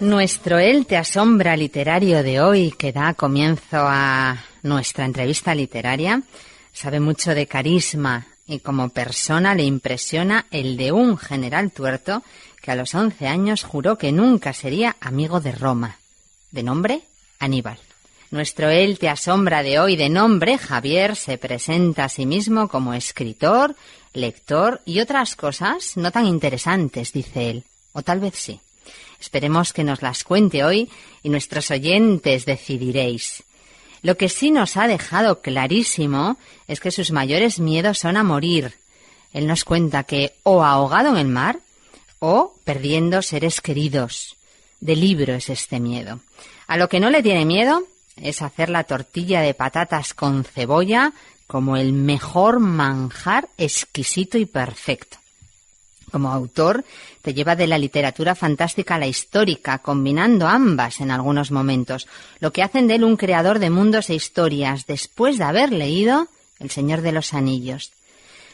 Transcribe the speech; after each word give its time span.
Nuestro 0.00 0.58
Él 0.58 0.86
te 0.86 0.96
asombra 0.96 1.56
literario 1.56 2.24
de 2.24 2.40
hoy, 2.40 2.72
que 2.72 2.90
da 2.90 3.14
comienzo 3.14 3.76
a 3.78 4.42
nuestra 4.64 5.04
entrevista 5.04 5.54
literaria, 5.54 6.20
sabe 6.72 6.98
mucho 6.98 7.32
de 7.32 7.46
carisma 7.46 8.26
y 8.44 8.58
como 8.58 8.88
persona 8.88 9.54
le 9.54 9.62
impresiona 9.62 10.46
el 10.50 10.76
de 10.76 10.90
un 10.90 11.16
general 11.16 11.70
tuerto 11.70 12.24
que 12.60 12.72
a 12.72 12.74
los 12.74 12.92
once 12.96 13.28
años 13.28 13.62
juró 13.62 13.96
que 13.96 14.10
nunca 14.10 14.52
sería 14.52 14.96
amigo 15.00 15.40
de 15.40 15.52
Roma. 15.52 15.98
De 16.50 16.64
nombre, 16.64 17.02
Aníbal. 17.38 17.78
Nuestro 18.32 18.70
Él 18.70 18.98
te 18.98 19.08
asombra 19.08 19.62
de 19.62 19.78
hoy 19.78 19.94
de 19.94 20.08
nombre, 20.08 20.58
Javier, 20.58 21.14
se 21.14 21.38
presenta 21.38 22.06
a 22.06 22.08
sí 22.08 22.26
mismo 22.26 22.66
como 22.66 22.94
escritor, 22.94 23.76
lector 24.12 24.80
y 24.84 24.98
otras 24.98 25.36
cosas 25.36 25.96
no 25.96 26.10
tan 26.10 26.26
interesantes, 26.26 27.12
dice 27.12 27.48
él. 27.48 27.64
O 27.92 28.02
tal 28.02 28.18
vez 28.18 28.34
sí. 28.34 28.60
Esperemos 29.20 29.72
que 29.72 29.84
nos 29.84 30.02
las 30.02 30.24
cuente 30.24 30.64
hoy 30.64 30.90
y 31.22 31.28
nuestros 31.28 31.70
oyentes 31.70 32.44
decidiréis. 32.44 33.42
Lo 34.02 34.16
que 34.16 34.28
sí 34.28 34.50
nos 34.50 34.76
ha 34.76 34.86
dejado 34.86 35.40
clarísimo 35.40 36.36
es 36.68 36.80
que 36.80 36.90
sus 36.90 37.10
mayores 37.10 37.58
miedos 37.58 37.98
son 37.98 38.16
a 38.16 38.22
morir. 38.22 38.74
Él 39.32 39.46
nos 39.46 39.64
cuenta 39.64 40.04
que 40.04 40.34
o 40.42 40.62
ahogado 40.62 41.08
en 41.10 41.16
el 41.16 41.28
mar 41.28 41.58
o 42.18 42.54
perdiendo 42.64 43.22
seres 43.22 43.60
queridos. 43.60 44.36
De 44.80 44.96
libro 44.96 45.34
es 45.34 45.48
este 45.48 45.80
miedo. 45.80 46.20
A 46.66 46.76
lo 46.76 46.88
que 46.88 47.00
no 47.00 47.10
le 47.10 47.22
tiene 47.22 47.44
miedo 47.44 47.82
es 48.16 48.42
hacer 48.42 48.68
la 48.68 48.84
tortilla 48.84 49.40
de 49.40 49.54
patatas 49.54 50.14
con 50.14 50.44
cebolla 50.44 51.12
como 51.46 51.76
el 51.76 51.92
mejor 51.92 52.60
manjar 52.60 53.48
exquisito 53.58 54.38
y 54.38 54.46
perfecto. 54.46 55.18
Como 56.14 56.30
autor, 56.30 56.84
te 57.22 57.34
lleva 57.34 57.56
de 57.56 57.66
la 57.66 57.76
literatura 57.76 58.36
fantástica 58.36 58.94
a 58.94 58.98
la 59.00 59.08
histórica, 59.08 59.78
combinando 59.78 60.46
ambas 60.46 61.00
en 61.00 61.10
algunos 61.10 61.50
momentos, 61.50 62.06
lo 62.38 62.52
que 62.52 62.62
hacen 62.62 62.86
de 62.86 62.94
él 62.94 63.02
un 63.02 63.16
creador 63.16 63.58
de 63.58 63.68
mundos 63.68 64.10
e 64.10 64.14
historias 64.14 64.86
después 64.86 65.38
de 65.38 65.42
haber 65.42 65.72
leído 65.72 66.28
El 66.60 66.70
Señor 66.70 67.00
de 67.00 67.10
los 67.10 67.34
Anillos. 67.34 67.90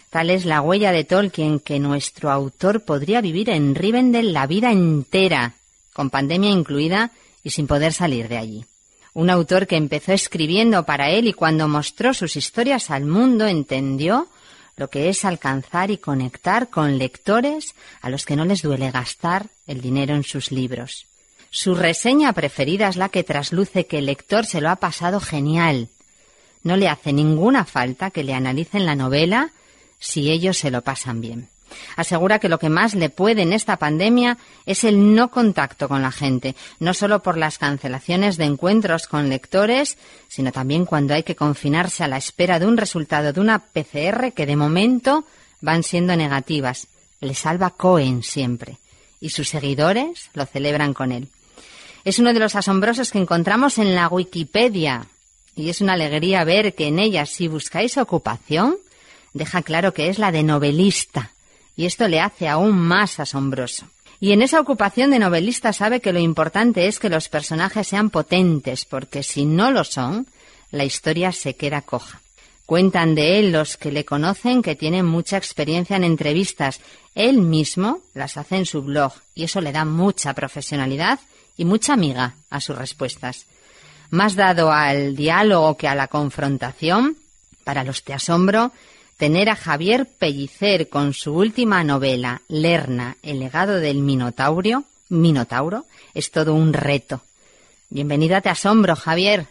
Tal 0.08 0.30
es 0.30 0.46
la 0.46 0.62
huella 0.62 0.90
de 0.90 1.04
Tolkien 1.04 1.60
que 1.60 1.78
nuestro 1.78 2.30
autor 2.30 2.80
podría 2.80 3.20
vivir 3.20 3.50
en 3.50 3.74
Rivendell 3.74 4.32
la 4.32 4.46
vida 4.46 4.72
entera, 4.72 5.52
con 5.92 6.08
pandemia 6.08 6.48
incluida 6.48 7.10
y 7.44 7.50
sin 7.50 7.66
poder 7.66 7.92
salir 7.92 8.28
de 8.28 8.38
allí. 8.38 8.64
Un 9.12 9.28
autor 9.28 9.66
que 9.66 9.76
empezó 9.76 10.14
escribiendo 10.14 10.86
para 10.86 11.10
él 11.10 11.28
y 11.28 11.34
cuando 11.34 11.68
mostró 11.68 12.14
sus 12.14 12.36
historias 12.36 12.90
al 12.90 13.04
mundo 13.04 13.46
entendió 13.46 14.28
lo 14.80 14.88
que 14.88 15.10
es 15.10 15.26
alcanzar 15.26 15.90
y 15.90 15.98
conectar 15.98 16.70
con 16.70 16.96
lectores 16.96 17.74
a 18.00 18.08
los 18.08 18.24
que 18.24 18.34
no 18.34 18.46
les 18.46 18.62
duele 18.62 18.90
gastar 18.90 19.48
el 19.66 19.82
dinero 19.82 20.14
en 20.14 20.24
sus 20.24 20.50
libros. 20.50 21.06
Su 21.50 21.74
reseña 21.74 22.32
preferida 22.32 22.88
es 22.88 22.96
la 22.96 23.10
que 23.10 23.22
trasluce 23.22 23.86
que 23.86 23.98
el 23.98 24.06
lector 24.06 24.46
se 24.46 24.62
lo 24.62 24.70
ha 24.70 24.76
pasado 24.76 25.20
genial. 25.20 25.88
No 26.62 26.78
le 26.78 26.88
hace 26.88 27.12
ninguna 27.12 27.66
falta 27.66 28.10
que 28.10 28.24
le 28.24 28.32
analicen 28.32 28.86
la 28.86 28.94
novela 28.94 29.52
si 29.98 30.30
ellos 30.30 30.56
se 30.56 30.70
lo 30.70 30.80
pasan 30.80 31.20
bien. 31.20 31.50
Asegura 31.96 32.38
que 32.38 32.48
lo 32.48 32.58
que 32.58 32.68
más 32.68 32.94
le 32.94 33.10
puede 33.10 33.42
en 33.42 33.52
esta 33.52 33.76
pandemia 33.76 34.38
es 34.66 34.84
el 34.84 35.14
no 35.14 35.30
contacto 35.30 35.88
con 35.88 36.02
la 36.02 36.12
gente, 36.12 36.54
no 36.78 36.94
solo 36.94 37.22
por 37.22 37.36
las 37.36 37.58
cancelaciones 37.58 38.36
de 38.36 38.44
encuentros 38.44 39.06
con 39.06 39.28
lectores, 39.28 39.98
sino 40.28 40.52
también 40.52 40.86
cuando 40.86 41.14
hay 41.14 41.22
que 41.22 41.36
confinarse 41.36 42.04
a 42.04 42.08
la 42.08 42.16
espera 42.16 42.58
de 42.58 42.66
un 42.66 42.76
resultado 42.76 43.32
de 43.32 43.40
una 43.40 43.58
PCR 43.58 44.32
que 44.32 44.46
de 44.46 44.56
momento 44.56 45.24
van 45.60 45.82
siendo 45.82 46.16
negativas. 46.16 46.86
Le 47.20 47.34
salva 47.34 47.70
Cohen 47.70 48.22
siempre, 48.22 48.78
y 49.20 49.30
sus 49.30 49.48
seguidores 49.48 50.30
lo 50.34 50.46
celebran 50.46 50.94
con 50.94 51.12
él. 51.12 51.28
Es 52.04 52.18
uno 52.18 52.32
de 52.32 52.40
los 52.40 52.56
asombrosos 52.56 53.10
que 53.10 53.18
encontramos 53.18 53.76
en 53.78 53.94
la 53.94 54.08
Wikipedia, 54.08 55.06
y 55.54 55.68
es 55.68 55.80
una 55.80 55.92
alegría 55.92 56.44
ver 56.44 56.74
que 56.74 56.86
en 56.86 56.98
ella, 56.98 57.26
si 57.26 57.46
buscáis 57.48 57.98
ocupación, 57.98 58.76
deja 59.34 59.62
claro 59.62 59.92
que 59.92 60.08
es 60.08 60.18
la 60.18 60.32
de 60.32 60.42
novelista 60.42 61.32
y 61.80 61.86
esto 61.86 62.08
le 62.08 62.20
hace 62.20 62.46
aún 62.46 62.78
más 62.78 63.20
asombroso. 63.20 63.86
Y 64.20 64.32
en 64.32 64.42
esa 64.42 64.60
ocupación 64.60 65.10
de 65.12 65.18
novelista 65.18 65.72
sabe 65.72 66.00
que 66.00 66.12
lo 66.12 66.18
importante 66.18 66.88
es 66.88 66.98
que 66.98 67.08
los 67.08 67.30
personajes 67.30 67.88
sean 67.88 68.10
potentes, 68.10 68.84
porque 68.84 69.22
si 69.22 69.46
no 69.46 69.70
lo 69.70 69.82
son, 69.84 70.26
la 70.72 70.84
historia 70.84 71.32
se 71.32 71.56
queda 71.56 71.80
coja. 71.80 72.20
Cuentan 72.66 73.14
de 73.14 73.38
él 73.38 73.50
los 73.50 73.78
que 73.78 73.92
le 73.92 74.04
conocen 74.04 74.60
que 74.60 74.76
tiene 74.76 75.02
mucha 75.02 75.38
experiencia 75.38 75.96
en 75.96 76.04
entrevistas. 76.04 76.82
Él 77.14 77.40
mismo 77.40 78.00
las 78.12 78.36
hace 78.36 78.56
en 78.56 78.66
su 78.66 78.82
blog 78.82 79.14
y 79.34 79.44
eso 79.44 79.62
le 79.62 79.72
da 79.72 79.86
mucha 79.86 80.34
profesionalidad 80.34 81.18
y 81.56 81.64
mucha 81.64 81.94
amiga 81.94 82.34
a 82.50 82.60
sus 82.60 82.76
respuestas. 82.76 83.46
Más 84.10 84.34
dado 84.34 84.70
al 84.70 85.16
diálogo 85.16 85.78
que 85.78 85.88
a 85.88 85.94
la 85.94 86.08
confrontación, 86.08 87.16
para 87.64 87.84
los 87.84 88.04
te 88.04 88.12
asombro, 88.12 88.70
tener 89.20 89.50
a 89.50 89.54
Javier 89.54 90.06
Pellicer 90.18 90.88
con 90.88 91.12
su 91.12 91.36
última 91.36 91.84
novela, 91.84 92.40
Lerna, 92.48 93.18
el 93.22 93.38
legado 93.38 93.78
del 93.78 93.98
Minotaurio, 93.98 94.84
Minotauro, 95.10 95.84
es 96.14 96.30
todo 96.30 96.54
un 96.54 96.72
reto. 96.72 97.20
Bienvenida 97.90 98.40
Te 98.40 98.48
Asombro, 98.48 98.96
Javier. 98.96 99.44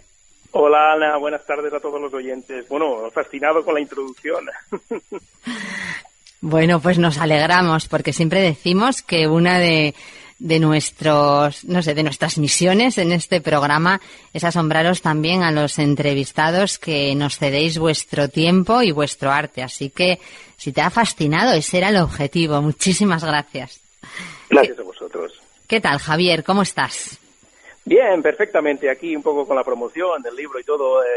Hola 0.54 0.94
Ana, 0.94 1.18
buenas 1.18 1.46
tardes 1.46 1.72
a 1.72 1.80
todos 1.80 2.02
los 2.02 2.12
oyentes. 2.12 2.68
Bueno, 2.68 3.12
fascinado 3.14 3.64
con 3.64 3.76
la 3.76 3.82
introducción. 3.82 4.48
bueno, 6.42 6.80
pues 6.80 6.98
nos 6.98 7.20
alegramos 7.20 7.88
porque 7.88 8.12
siempre 8.12 8.42
decimos 8.42 9.04
que 9.04 9.28
una 9.28 9.60
de 9.60 9.94
de 10.40 10.60
nuestros, 10.60 11.66
no 11.66 11.84
sé, 11.84 11.94
de 11.94 12.04
nuestras 12.04 12.38
misiones 12.38 12.98
en 12.98 13.12
este 13.12 13.42
programa 13.42 14.00
es 14.34 14.44
asombraros 14.44 15.02
también 15.02 15.44
a 15.44 15.52
los 15.52 15.78
entrevistados 15.80 16.80
que 16.80 17.14
nos 17.16 17.38
cedéis 17.38 17.78
vuestro 17.78 18.30
tiempo 18.30 18.82
y 18.82 18.92
vuestro 18.92 19.32
arte. 19.32 19.62
Así 19.62 19.90
que 19.90 20.20
si 20.58 20.72
te 20.72 20.82
ha 20.82 20.90
fascinado, 20.90 21.54
ese 21.54 21.78
era 21.78 21.90
el 21.90 21.98
objetivo. 21.98 22.62
Muchísimas 22.62 23.24
gracias. 23.24 23.82
Gracias 24.50 24.80
a 24.80 24.84
vosotros. 24.84 25.40
¿Qué 25.68 25.82
tal, 25.82 26.00
Javier? 26.00 26.44
¿Cómo 26.44 26.62
estás? 26.62 27.20
Bien, 27.86 28.22
perfectamente. 28.22 28.90
Aquí 28.90 29.16
un 29.16 29.22
poco 29.22 29.46
con 29.46 29.56
la 29.56 29.64
promoción 29.64 30.22
del 30.22 30.36
libro 30.36 30.60
y 30.60 30.64
todo, 30.64 31.04
eh, 31.04 31.08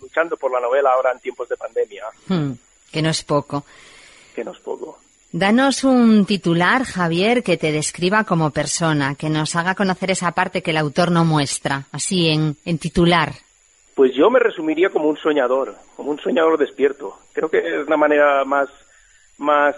luchando 0.00 0.36
por 0.36 0.52
la 0.52 0.60
novela 0.60 0.90
ahora 0.92 1.12
en 1.12 1.18
tiempos 1.18 1.48
de 1.48 1.56
pandemia. 1.56 2.04
Hmm, 2.28 2.52
que 2.92 3.02
no 3.02 3.10
es 3.10 3.24
poco. 3.24 3.64
Que 4.34 4.44
no 4.44 4.52
es 4.52 4.58
poco. 4.58 4.99
Danos 5.32 5.84
un 5.84 6.26
titular, 6.26 6.84
Javier, 6.84 7.44
que 7.44 7.56
te 7.56 7.70
describa 7.70 8.24
como 8.24 8.50
persona, 8.50 9.14
que 9.14 9.30
nos 9.30 9.54
haga 9.54 9.76
conocer 9.76 10.10
esa 10.10 10.32
parte 10.32 10.60
que 10.60 10.72
el 10.72 10.76
autor 10.76 11.12
no 11.12 11.24
muestra, 11.24 11.86
así 11.92 12.28
en, 12.28 12.56
en 12.64 12.78
titular. 12.78 13.34
Pues 13.94 14.12
yo 14.14 14.28
me 14.28 14.40
resumiría 14.40 14.88
como 14.90 15.08
un 15.08 15.16
soñador, 15.16 15.76
como 15.94 16.10
un 16.10 16.18
soñador 16.18 16.58
despierto. 16.58 17.16
Creo 17.32 17.48
que 17.48 17.58
es 17.58 17.88
la 17.88 17.96
manera 17.96 18.44
más, 18.44 18.68
más, 19.38 19.76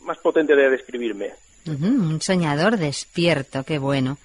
más 0.00 0.16
potente 0.18 0.56
de 0.56 0.70
describirme. 0.70 1.32
un 1.66 2.20
soñador 2.22 2.78
despierto, 2.78 3.64
qué 3.64 3.78
bueno. 3.78 4.16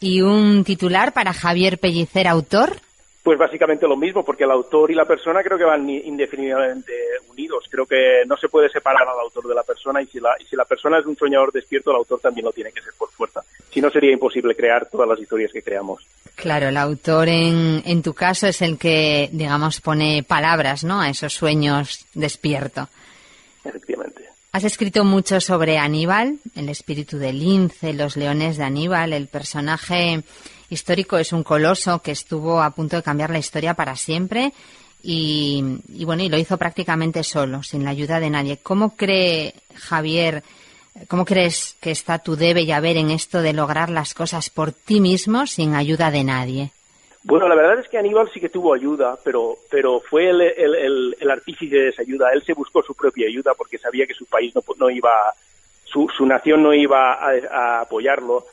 ¿Y 0.00 0.22
un 0.22 0.64
titular 0.64 1.12
para 1.12 1.34
Javier 1.34 1.78
Pellicer, 1.78 2.26
autor? 2.26 2.80
Pues 3.26 3.40
básicamente 3.40 3.88
lo 3.88 3.96
mismo, 3.96 4.24
porque 4.24 4.44
el 4.44 4.52
autor 4.52 4.92
y 4.92 4.94
la 4.94 5.04
persona 5.04 5.42
creo 5.42 5.58
que 5.58 5.64
van 5.64 5.90
indefinidamente 5.90 6.92
unidos. 7.28 7.64
Creo 7.68 7.84
que 7.84 8.22
no 8.24 8.36
se 8.36 8.48
puede 8.48 8.68
separar 8.68 9.02
al 9.02 9.18
autor 9.18 9.48
de 9.48 9.54
la 9.56 9.64
persona 9.64 10.00
y 10.00 10.06
si 10.06 10.20
la, 10.20 10.36
y 10.38 10.44
si 10.44 10.54
la 10.54 10.64
persona 10.64 11.00
es 11.00 11.06
un 11.06 11.16
soñador 11.16 11.50
despierto, 11.50 11.90
el 11.90 11.96
autor 11.96 12.20
también 12.20 12.44
lo 12.44 12.52
tiene 12.52 12.70
que 12.70 12.80
ser 12.80 12.92
por 12.96 13.10
fuerza. 13.10 13.42
Si 13.68 13.80
no, 13.80 13.90
sería 13.90 14.12
imposible 14.12 14.54
crear 14.54 14.88
todas 14.88 15.08
las 15.08 15.18
historias 15.18 15.50
que 15.50 15.60
creamos. 15.60 16.06
Claro, 16.36 16.68
el 16.68 16.76
autor 16.76 17.28
en, 17.28 17.82
en 17.84 18.00
tu 18.00 18.14
caso 18.14 18.46
es 18.46 18.62
el 18.62 18.78
que, 18.78 19.28
digamos, 19.32 19.80
pone 19.80 20.22
palabras 20.22 20.84
¿no? 20.84 21.00
a 21.00 21.08
esos 21.08 21.34
sueños 21.34 22.06
despierto. 22.14 22.88
Efectivamente. 23.64 24.22
Has 24.52 24.62
escrito 24.62 25.02
mucho 25.02 25.40
sobre 25.40 25.78
Aníbal, 25.78 26.38
el 26.54 26.68
espíritu 26.68 27.18
del 27.18 27.40
lince, 27.40 27.92
los 27.92 28.16
leones 28.16 28.56
de 28.56 28.62
Aníbal, 28.62 29.12
el 29.12 29.26
personaje 29.26 30.22
histórico 30.70 31.18
es 31.18 31.32
un 31.32 31.42
coloso 31.42 32.00
que 32.00 32.12
estuvo 32.12 32.60
a 32.60 32.70
punto 32.70 32.96
de 32.96 33.02
cambiar 33.02 33.30
la 33.30 33.38
historia 33.38 33.74
para 33.74 33.96
siempre 33.96 34.52
y, 35.02 35.62
bueno, 36.04 36.22
y 36.22 36.28
lo 36.28 36.36
hizo 36.36 36.56
prácticamente 36.56 37.22
solo, 37.22 37.62
sin 37.62 37.84
la 37.84 37.90
ayuda 37.90 38.18
de 38.18 38.30
nadie. 38.30 38.58
¿Cómo 38.60 38.96
cree 38.96 39.54
Javier, 39.76 40.42
cómo 41.06 41.24
crees 41.24 41.76
que 41.80 41.92
está 41.92 42.18
tu 42.18 42.34
debe 42.34 42.62
y 42.62 42.72
haber 42.72 42.96
en 42.96 43.10
esto 43.10 43.40
de 43.40 43.52
lograr 43.52 43.88
las 43.88 44.14
cosas 44.14 44.50
por 44.50 44.72
ti 44.72 45.00
mismo 45.00 45.46
sin 45.46 45.74
ayuda 45.74 46.10
de 46.10 46.24
nadie? 46.24 46.70
Bueno, 47.22 47.48
la 47.48 47.54
verdad 47.54 47.78
es 47.80 47.88
que 47.88 47.98
Aníbal 47.98 48.30
sí 48.32 48.40
que 48.40 48.48
tuvo 48.48 48.74
ayuda, 48.74 49.18
pero, 49.22 49.58
pero 49.70 50.00
fue 50.00 50.30
el, 50.30 50.40
el, 50.40 51.30
artífice 51.30 51.76
de 51.76 51.88
esa 51.88 52.02
ayuda. 52.02 52.30
Él 52.32 52.42
se 52.44 52.54
buscó 52.54 52.82
su 52.82 52.94
propia 52.94 53.26
ayuda 53.28 53.52
porque 53.56 53.78
sabía 53.78 54.06
que 54.06 54.14
su 54.14 54.26
país 54.26 54.54
no, 54.54 54.62
no 54.78 54.90
iba, 54.90 55.10
su, 55.84 56.08
su 56.16 56.24
nación 56.24 56.62
no 56.62 56.72
iba 56.72 57.14
a 57.14 57.80
apoyarlo 57.80 58.46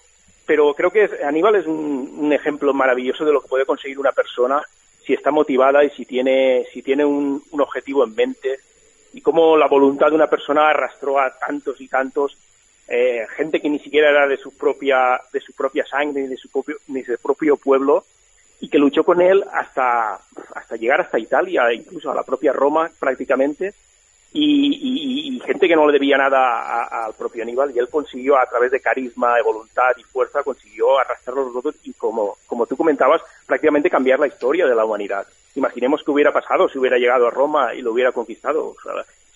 pero 0.46 0.74
creo 0.74 0.92
que 0.92 1.10
Aníbal 1.26 1.56
es 1.56 1.68
un, 1.68 2.32
ejemplo 2.34 2.74
maravilloso 2.74 3.26
de 3.26 3.32
lo 3.32 3.42
que 3.42 3.48
puede 3.48 3.66
conseguir 3.66 4.00
una 4.00 4.12
persona 4.12 4.62
si 5.06 5.14
está 5.14 5.32
motivada 5.32 5.84
y 5.84 5.90
si 5.92 6.06
tiene, 6.06 6.66
si 6.72 6.82
tiene 6.82 7.06
un, 7.06 7.42
objetivo 7.52 8.04
en 8.04 8.16
mente. 8.16 8.60
Y 9.14 9.22
cómo 9.22 9.58
la 9.58 9.68
voluntad 9.68 10.08
de 10.10 10.16
una 10.16 10.30
persona 10.30 10.70
arrastró 10.70 11.20
a 11.20 11.38
tantos 11.38 11.80
y 11.80 11.88
tantos 11.88 12.38
eh, 12.88 13.26
gente 13.36 13.62
que 13.62 13.70
ni 13.70 13.80
siquiera 13.80 14.10
era 14.10 14.28
de 14.28 14.38
su 14.38 14.58
propia 14.58 15.22
de 15.32 15.40
su 15.40 15.54
propia 15.54 15.86
sangre 15.86 16.24
ni 16.24 16.28
de 16.28 16.38
su 16.38 16.50
propio 16.50 16.76
ni 16.88 17.02
de 17.02 17.16
su 17.16 17.22
propio 17.22 17.56
pueblo 17.56 18.04
y 18.60 18.68
que 18.68 18.78
luchó 18.78 19.06
con 19.06 19.22
él 19.22 19.42
hasta 19.54 20.20
hasta 20.54 20.76
llegar 20.76 21.00
hasta 21.00 21.18
Italia 21.18 21.72
incluso 21.72 22.12
a 22.12 22.16
la 22.16 22.24
propia 22.24 22.52
Roma 22.52 22.92
prácticamente 23.00 23.74
y, 24.34 25.40
gente 25.46 25.68
que 25.68 25.76
no 25.76 25.86
le 25.86 25.94
debía 25.94 26.18
nada 26.18 27.06
al 27.06 27.14
propio 27.14 27.44
Aníbal 27.44 27.72
y 27.76 27.80
él 27.80 27.90
consiguió 27.90 28.38
a 28.38 28.46
través 28.46 28.72
de 28.72 28.80
carisma, 28.80 29.36
de 29.36 29.44
voluntad 29.44 29.92
y 29.98 30.04
fuerza 30.04 30.42
consiguió 30.42 30.98
arrastrar 31.00 31.36
los 31.36 31.54
rotos 31.54 31.76
y 31.84 31.94
como 31.94 32.38
como 32.48 32.66
tú 32.66 32.78
comentabas 32.78 33.22
prácticamente 33.46 33.90
cambiar 33.90 34.20
la 34.20 34.28
historia 34.28 34.66
de 34.66 34.76
la 34.76 34.86
humanidad. 34.86 35.28
Imaginemos 35.56 36.02
qué 36.04 36.12
hubiera 36.12 36.32
pasado 36.32 36.68
si 36.68 36.80
hubiera 36.80 36.98
llegado 36.98 37.28
a 37.28 37.32
Roma 37.32 37.74
y 37.74 37.82
lo 37.82 37.92
hubiera 37.92 38.12
conquistado. 38.12 38.76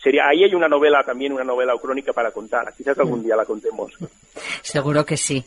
Sería 0.01 0.27
ahí 0.27 0.43
hay 0.43 0.55
una 0.55 0.67
novela 0.67 1.03
también 1.03 1.33
una 1.33 1.43
novela 1.43 1.75
o 1.75 1.79
crónica 1.79 2.13
para 2.13 2.31
contar. 2.31 2.73
Quizás 2.75 2.97
algún 2.97 3.23
día 3.23 3.35
la 3.35 3.45
contemos. 3.45 3.91
Seguro 4.61 5.05
que 5.05 5.17
sí. 5.17 5.43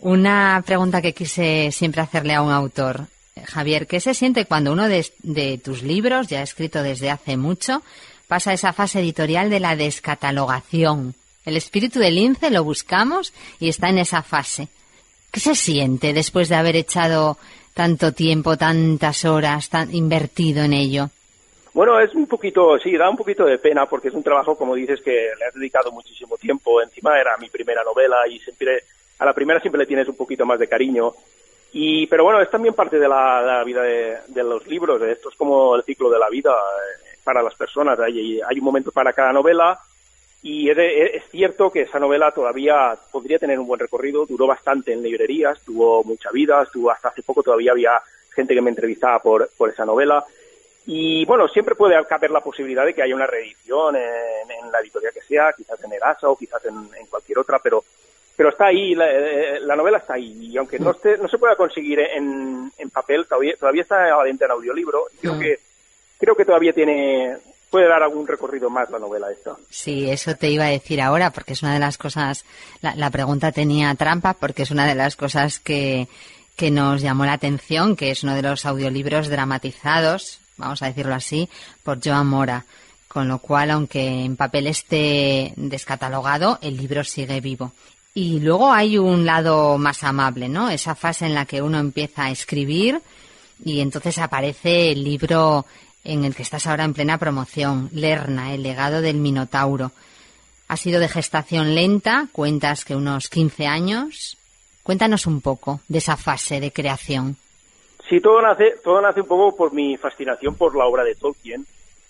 Una 0.00 0.62
pregunta 0.64 1.02
que 1.02 1.14
quise 1.14 1.72
siempre 1.72 2.02
hacerle 2.02 2.34
a 2.34 2.42
un 2.42 2.52
autor. 2.52 3.06
Javier 3.44 3.86
qué 3.86 4.00
se 4.00 4.14
siente 4.14 4.44
cuando 4.44 4.72
uno 4.72 4.88
de, 4.88 5.06
de 5.22 5.58
tus 5.58 5.82
libros 5.82 6.28
ya 6.28 6.42
escrito 6.42 6.82
desde 6.82 7.10
hace 7.10 7.36
mucho 7.36 7.82
pasa 8.28 8.52
esa 8.52 8.72
fase 8.72 9.00
editorial 9.00 9.50
de 9.50 9.60
la 9.60 9.74
descatalogación 9.74 11.14
el 11.44 11.56
espíritu 11.56 11.98
del 11.98 12.14
lince 12.14 12.50
lo 12.50 12.62
buscamos 12.62 13.32
y 13.58 13.68
está 13.68 13.88
en 13.88 13.98
esa 13.98 14.22
fase 14.22 14.68
¿Qué 15.30 15.40
se 15.40 15.54
siente 15.54 16.12
después 16.12 16.48
de 16.48 16.56
haber 16.56 16.76
echado 16.76 17.36
tanto 17.74 18.12
tiempo, 18.12 18.56
tantas 18.56 19.24
horas, 19.24 19.68
tan 19.68 19.94
invertido 19.94 20.64
en 20.64 20.72
ello? 20.72 21.10
Bueno, 21.74 22.00
es 22.00 22.14
un 22.14 22.26
poquito, 22.26 22.78
sí, 22.78 22.96
da 22.96 23.08
un 23.10 23.16
poquito 23.16 23.44
de 23.44 23.58
pena 23.58 23.86
porque 23.86 24.08
es 24.08 24.14
un 24.14 24.22
trabajo, 24.22 24.56
como 24.56 24.74
dices, 24.74 25.00
que 25.02 25.30
le 25.38 25.44
has 25.44 25.54
dedicado 25.54 25.92
muchísimo 25.92 26.36
tiempo. 26.38 26.80
Encima 26.82 27.20
era 27.20 27.36
mi 27.36 27.50
primera 27.50 27.84
novela 27.84 28.26
y 28.26 28.38
siempre, 28.40 28.84
a 29.18 29.24
la 29.24 29.34
primera 29.34 29.60
siempre 29.60 29.80
le 29.80 29.86
tienes 29.86 30.08
un 30.08 30.16
poquito 30.16 30.46
más 30.46 30.58
de 30.58 30.66
cariño. 30.66 31.12
Y, 31.72 32.06
pero 32.06 32.24
bueno, 32.24 32.40
es 32.40 32.50
también 32.50 32.74
parte 32.74 32.98
de 32.98 33.06
la, 33.06 33.62
vida 33.64 33.82
de, 33.82 34.42
los 34.42 34.66
libros. 34.66 35.00
Esto 35.02 35.28
es 35.28 35.36
como 35.36 35.76
el 35.76 35.84
ciclo 35.84 36.08
de 36.08 36.18
la 36.18 36.30
vida 36.30 36.50
eh, 36.50 37.07
para 37.28 37.42
las 37.42 37.54
personas. 37.54 38.00
Hay, 38.00 38.40
hay 38.40 38.58
un 38.58 38.64
momento 38.64 38.90
para 38.90 39.12
cada 39.12 39.34
novela 39.34 39.78
y 40.42 40.70
es, 40.70 40.78
es, 40.78 41.24
cierto 41.30 41.70
que 41.70 41.82
esa 41.82 41.98
novela 41.98 42.30
todavía 42.30 42.96
podría 43.12 43.38
tener 43.38 43.58
un 43.58 43.66
buen 43.66 43.78
recorrido. 43.78 44.24
Duró 44.24 44.46
bastante 44.46 44.94
en 44.94 45.02
librerías, 45.02 45.60
tuvo 45.62 46.02
mucha 46.04 46.30
vida, 46.30 46.62
estuvo 46.62 46.90
hasta 46.90 47.08
hace 47.08 47.22
poco 47.22 47.42
todavía 47.42 47.72
había 47.72 48.00
gente 48.34 48.54
que 48.54 48.62
me 48.62 48.70
entrevistaba 48.70 49.18
por, 49.18 49.50
por 49.58 49.68
esa 49.68 49.84
novela. 49.84 50.24
Y 50.86 51.26
bueno, 51.26 51.46
siempre 51.48 51.74
puede 51.74 51.96
haber 51.96 52.30
la 52.30 52.40
posibilidad 52.40 52.86
de 52.86 52.94
que 52.94 53.02
haya 53.02 53.14
una 53.14 53.26
reedición 53.26 53.96
en, 53.96 54.72
la 54.72 54.80
editorial 54.80 55.12
que 55.12 55.20
sea, 55.20 55.52
quizás 55.54 55.84
en 55.84 55.92
Erasa 55.92 56.30
o 56.30 56.36
quizás 56.36 56.64
en, 56.64 57.06
cualquier 57.10 57.40
otra, 57.40 57.58
pero 57.58 57.84
pero 58.34 58.48
está 58.48 58.66
ahí, 58.66 58.94
eh, 58.98 59.58
la, 59.60 59.76
novela 59.76 59.98
está 59.98 60.14
ahí. 60.14 60.46
Y 60.46 60.56
aunque 60.56 60.78
no, 60.78 60.92
esté, 60.92 61.18
no 61.18 61.28
se 61.28 61.36
pueda 61.36 61.56
conseguir 61.56 61.98
en, 62.00 62.72
papel, 62.90 63.26
todavía, 63.26 63.54
todavía 63.58 63.82
está 63.82 64.14
adentro 64.14 64.46
en 64.46 64.52
audiolibro. 64.52 65.08
Creo, 65.20 65.34
mm. 65.34 65.40
que, 65.40 65.58
creo 66.18 66.34
que 66.34 66.44
todavía 66.44 66.72
tiene 66.72 67.36
puede 67.70 67.86
dar 67.86 68.02
algún 68.02 68.26
recorrido 68.26 68.70
más 68.70 68.90
la 68.90 68.98
novela 68.98 69.30
esta. 69.30 69.54
Sí, 69.68 70.08
eso 70.08 70.34
te 70.36 70.50
iba 70.50 70.64
a 70.64 70.70
decir 70.70 71.02
ahora, 71.02 71.30
porque 71.30 71.52
es 71.52 71.62
una 71.62 71.74
de 71.74 71.78
las 71.78 71.98
cosas, 71.98 72.46
la, 72.80 72.94
la 72.94 73.10
pregunta 73.10 73.52
tenía 73.52 73.94
trampa, 73.94 74.32
porque 74.32 74.62
es 74.62 74.70
una 74.70 74.86
de 74.86 74.94
las 74.94 75.16
cosas 75.16 75.58
que, 75.58 76.08
que 76.56 76.70
nos 76.70 77.02
llamó 77.02 77.26
la 77.26 77.34
atención, 77.34 77.94
que 77.94 78.10
es 78.10 78.22
uno 78.22 78.34
de 78.34 78.40
los 78.40 78.64
audiolibros 78.64 79.28
dramatizados 79.28 80.40
vamos 80.58 80.82
a 80.82 80.86
decirlo 80.86 81.14
así, 81.14 81.48
por 81.82 82.00
Joan 82.04 82.26
Mora. 82.26 82.66
Con 83.06 83.26
lo 83.26 83.38
cual, 83.38 83.70
aunque 83.70 84.06
en 84.06 84.36
papel 84.36 84.66
esté 84.66 85.54
descatalogado, 85.56 86.58
el 86.60 86.76
libro 86.76 87.02
sigue 87.04 87.40
vivo. 87.40 87.72
Y 88.12 88.40
luego 88.40 88.70
hay 88.70 88.98
un 88.98 89.24
lado 89.24 89.78
más 89.78 90.04
amable, 90.04 90.48
¿no? 90.48 90.68
Esa 90.68 90.94
fase 90.94 91.24
en 91.24 91.34
la 91.34 91.46
que 91.46 91.62
uno 91.62 91.78
empieza 91.78 92.24
a 92.24 92.30
escribir 92.30 93.00
y 93.64 93.80
entonces 93.80 94.18
aparece 94.18 94.92
el 94.92 95.04
libro 95.04 95.64
en 96.08 96.24
el 96.24 96.34
que 96.34 96.42
estás 96.42 96.66
ahora 96.66 96.84
en 96.84 96.94
plena 96.94 97.18
promoción, 97.18 97.90
Lerna, 97.92 98.54
el 98.54 98.62
legado 98.62 99.00
del 99.00 99.16
Minotauro. 99.16 99.92
Ha 100.66 100.76
sido 100.76 101.00
de 101.00 101.08
gestación 101.08 101.74
lenta, 101.74 102.28
cuentas 102.32 102.84
que 102.84 102.96
unos 102.96 103.28
15 103.28 103.66
años. 103.66 104.36
Cuéntanos 104.82 105.26
un 105.26 105.40
poco 105.40 105.80
de 105.86 105.98
esa 105.98 106.16
fase 106.16 106.60
de 106.60 106.72
creación. 106.72 107.36
Sí, 108.08 108.20
todo 108.20 108.40
nace, 108.40 108.76
todo 108.82 109.00
nace 109.02 109.20
un 109.20 109.26
poco 109.26 109.54
por 109.54 109.72
mi 109.74 109.96
fascinación 109.98 110.54
por 110.54 110.74
la 110.74 110.86
obra 110.86 111.04
de 111.04 111.14
Tolkien, 111.14 111.66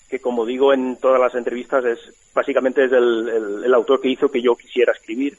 que 0.09 0.21
como 0.21 0.47
digo 0.47 0.73
en 0.73 0.97
todas 0.97 1.21
las 1.21 1.35
entrevistas 1.35 1.85
es 1.85 1.99
básicamente 2.33 2.85
es 2.85 2.93
el, 2.93 3.75
autor 3.75 4.01
que 4.01 4.11
hizo 4.11 4.31
que 4.31 4.41
yo 4.41 4.55
quisiera 4.55 4.93
escribir. 4.93 5.37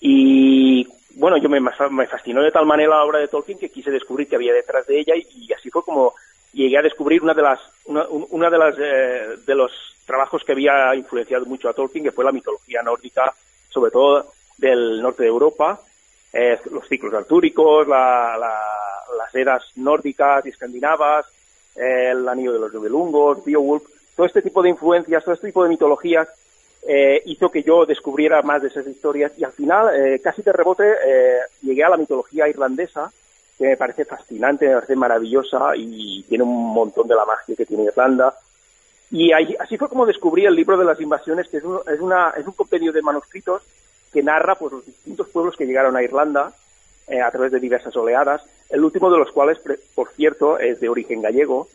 Y 0.00 0.84
bueno, 1.14 1.36
yo 1.36 1.48
me, 1.48 1.60
me, 1.60 2.06
fascinó 2.06 2.42
de 2.42 2.50
tal 2.50 2.66
manera 2.66 2.90
la 2.90 3.04
obra 3.04 3.20
de 3.20 3.28
Tolkien 3.28 3.58
que 3.58 3.70
quise 3.70 3.92
descubrir 3.92 4.26
qué 4.26 4.34
había 4.34 4.52
detrás 4.52 4.84
de 4.86 4.98
ella 4.98 5.14
y, 5.14 5.52
así 5.52 5.70
fue 5.70 5.84
como 5.84 6.14
llegué 6.52 6.78
a 6.78 6.82
descubrir 6.82 7.22
una 7.22 7.34
de 7.34 7.42
las 7.42 7.60
una, 7.84 8.06
una 8.08 8.50
de 8.50 8.58
las 8.58 8.74
eh, 8.78 9.36
de 9.46 9.54
los 9.54 9.72
trabajos 10.06 10.42
que 10.44 10.52
había 10.52 10.94
influenciado 10.94 11.46
mucho 11.46 11.68
a 11.68 11.72
Tolkien, 11.72 12.04
que 12.04 12.12
fue 12.12 12.24
la 12.24 12.32
mitología 12.32 12.82
nórdica, 12.82 13.32
sobre 13.68 13.90
todo 13.90 14.32
del 14.58 15.00
norte 15.00 15.22
de 15.22 15.28
Europa, 15.28 15.80
eh, 16.32 16.58
los 16.70 16.86
ciclos 16.88 17.14
artúricos, 17.14 17.86
la, 17.86 18.36
las 19.16 19.34
eras 19.34 19.64
nórdicas 19.76 20.44
y 20.46 20.50
escandinavas, 20.50 21.26
el 21.76 22.28
anillo 22.28 22.52
de 22.52 22.58
los 22.58 22.74
Nibelungos, 22.74 23.44
Beowulf, 23.44 23.84
todo 24.16 24.26
este 24.26 24.42
tipo 24.42 24.62
de 24.62 24.70
influencias, 24.70 25.24
todo 25.24 25.34
este 25.34 25.48
tipo 25.48 25.62
de 25.62 25.70
mitologías 25.70 26.28
eh, 26.86 27.22
hizo 27.26 27.50
que 27.50 27.62
yo 27.62 27.86
descubriera 27.86 28.42
más 28.42 28.62
de 28.62 28.68
esas 28.68 28.86
historias 28.86 29.32
y 29.38 29.44
al 29.44 29.52
final, 29.52 29.94
eh, 29.94 30.20
casi 30.20 30.42
de 30.42 30.52
rebote, 30.52 30.92
llegué 31.62 31.84
a 31.84 31.90
la 31.90 31.96
mitología 31.96 32.48
irlandesa, 32.48 33.12
que 33.60 33.68
me 33.68 33.76
parece 33.76 34.06
fascinante, 34.06 34.66
me 34.66 34.76
parece 34.76 34.96
maravillosa 34.96 35.76
y 35.76 36.22
tiene 36.22 36.44
un 36.44 36.72
montón 36.72 37.06
de 37.06 37.14
la 37.14 37.26
magia 37.26 37.54
que 37.54 37.66
tiene 37.66 37.84
Irlanda. 37.84 38.34
Y 39.10 39.32
así 39.32 39.76
fue 39.76 39.86
como 39.86 40.06
descubrí 40.06 40.46
el 40.46 40.54
libro 40.54 40.78
de 40.78 40.86
las 40.86 40.98
invasiones, 40.98 41.46
que 41.46 41.58
es 41.58 41.64
un, 41.64 41.78
es 41.86 42.00
una, 42.00 42.30
es 42.38 42.46
un 42.46 42.54
compendio 42.54 42.90
de 42.90 43.02
manuscritos 43.02 43.60
que 44.10 44.22
narra 44.22 44.54
pues, 44.54 44.72
los 44.72 44.86
distintos 44.86 45.28
pueblos 45.28 45.56
que 45.58 45.66
llegaron 45.66 45.94
a 45.94 46.02
Irlanda 46.02 46.54
eh, 47.06 47.20
a 47.20 47.30
través 47.30 47.52
de 47.52 47.60
diversas 47.60 47.94
oleadas, 47.94 48.40
el 48.70 48.82
último 48.82 49.10
de 49.10 49.18
los 49.18 49.30
cuales, 49.30 49.58
por 49.94 50.08
cierto, 50.12 50.58
es 50.58 50.80
de 50.80 50.88
origen 50.88 51.20
gallego, 51.20 51.68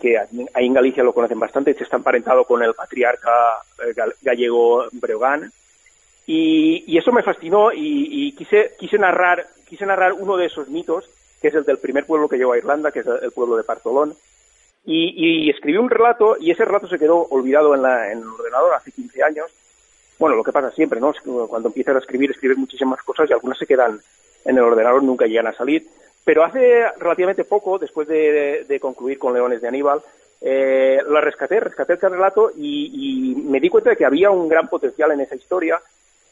que 0.00 0.16
ahí 0.16 0.66
en 0.66 0.72
Galicia 0.72 1.04
lo 1.04 1.12
conocen 1.12 1.38
bastante, 1.38 1.74
se 1.74 1.84
está 1.84 1.96
emparentado 1.96 2.44
con 2.44 2.62
el 2.62 2.72
patriarca 2.72 3.58
eh, 3.84 3.92
gallego 4.22 4.86
Breogán, 4.92 5.52
y, 6.26 6.96
eso 6.96 7.12
me 7.12 7.22
fascinó 7.22 7.70
y, 7.74 8.32
quise, 8.32 8.72
quise, 8.78 8.96
narrar, 8.98 9.46
quise 9.66 9.84
narrar 9.84 10.14
uno 10.14 10.38
de 10.38 10.46
esos 10.46 10.68
mitos, 10.68 11.10
que 11.40 11.48
es 11.48 11.54
el 11.54 11.64
del 11.64 11.78
primer 11.78 12.06
pueblo 12.06 12.28
que 12.28 12.36
llegó 12.36 12.52
a 12.52 12.58
Irlanda, 12.58 12.90
que 12.90 13.00
es 13.00 13.06
el 13.06 13.32
pueblo 13.32 13.56
de 13.56 13.64
Partolón, 13.64 14.14
y, 14.84 15.50
escribí 15.50 15.76
un 15.76 15.90
relato 15.90 16.36
y 16.40 16.50
ese 16.50 16.64
relato 16.64 16.88
se 16.88 16.98
quedó 16.98 17.26
olvidado 17.30 17.74
en, 17.74 17.82
la, 17.82 18.10
en 18.10 18.18
el 18.18 18.26
ordenador 18.26 18.74
hace 18.74 18.90
15 18.92 19.22
años 19.22 19.50
bueno, 20.18 20.34
lo 20.34 20.42
que 20.42 20.52
pasa 20.52 20.70
siempre, 20.72 21.00
¿no? 21.00 21.12
Cuando 21.48 21.68
empiezas 21.68 21.94
a 21.94 22.00
escribir, 22.00 22.30
escribes 22.30 22.58
muchísimas 22.58 23.00
cosas 23.02 23.30
y 23.30 23.32
algunas 23.32 23.56
se 23.56 23.66
quedan 23.66 24.00
en 24.44 24.56
el 24.56 24.64
ordenador, 24.64 25.02
nunca 25.02 25.26
llegan 25.26 25.46
a 25.46 25.52
salir. 25.52 25.86
Pero 26.24 26.44
hace 26.44 26.84
relativamente 26.98 27.44
poco, 27.44 27.78
después 27.78 28.08
de, 28.08 28.78
concluir 28.80 29.18
con 29.18 29.32
Leones 29.32 29.62
de 29.62 29.68
Aníbal, 29.68 30.02
eh, 30.40 30.98
la 31.08 31.20
rescaté, 31.20 31.60
rescaté 31.60 31.94
ese 31.94 32.08
relato 32.08 32.50
y, 32.56 33.34
me 33.44 33.60
di 33.60 33.68
cuenta 33.68 33.90
de 33.90 33.96
que 33.96 34.04
había 34.04 34.30
un 34.30 34.48
gran 34.48 34.68
potencial 34.68 35.12
en 35.12 35.20
esa 35.20 35.36
historia 35.36 35.80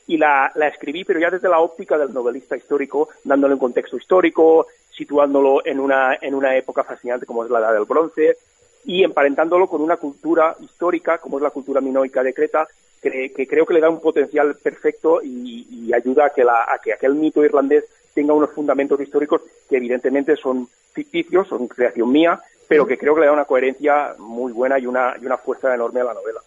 y 0.06 0.16
la, 0.16 0.52
escribí, 0.72 1.04
pero 1.04 1.20
ya 1.20 1.30
desde 1.30 1.48
la 1.48 1.60
óptica 1.60 1.98
del 1.98 2.12
novelista 2.12 2.56
histórico, 2.56 3.08
dándole 3.24 3.54
un 3.54 3.60
contexto 3.60 3.96
histórico, 3.96 4.66
situándolo 4.90 5.64
en 5.66 5.80
una, 5.80 6.16
en 6.20 6.34
una 6.34 6.56
época 6.56 6.84
fascinante 6.84 7.26
como 7.26 7.44
es 7.44 7.50
la 7.50 7.58
Edad 7.58 7.74
del 7.74 7.84
Bronce 7.84 8.36
y 8.84 9.02
emparentándolo 9.02 9.66
con 9.66 9.82
una 9.82 9.96
cultura 9.96 10.56
histórica 10.60 11.18
como 11.18 11.38
es 11.38 11.42
la 11.42 11.50
cultura 11.50 11.80
minoica 11.80 12.22
de 12.22 12.32
Creta, 12.32 12.68
que, 13.02 13.46
creo 13.48 13.66
que 13.66 13.74
le 13.74 13.80
da 13.80 13.90
un 13.90 14.00
potencial 14.00 14.56
perfecto 14.56 15.20
y, 15.22 15.92
ayuda 15.92 16.26
a 16.26 16.30
que, 16.30 16.44
la, 16.44 16.62
a 16.62 16.78
que 16.82 16.92
aquel 16.92 17.14
mito 17.14 17.44
irlandés 17.44 17.84
tenga 18.14 18.32
unos 18.32 18.50
fundamentos 18.50 19.00
históricos 19.00 19.42
que 19.68 19.76
evidentemente 19.76 20.36
son 20.36 20.68
ficticios, 20.92 21.46
son 21.48 21.68
creación 21.68 22.10
mía, 22.10 22.40
pero 22.66 22.86
que 22.86 22.98
creo 22.98 23.14
que 23.14 23.20
le 23.20 23.26
da 23.26 23.32
una 23.32 23.44
coherencia 23.44 24.14
muy 24.18 24.52
buena 24.52 24.78
y 24.78 24.86
una, 24.86 25.14
y 25.20 25.26
una 25.26 25.36
fuerza 25.36 25.74
enorme 25.74 26.00
a 26.00 26.04
la 26.04 26.14
novela. 26.14 26.40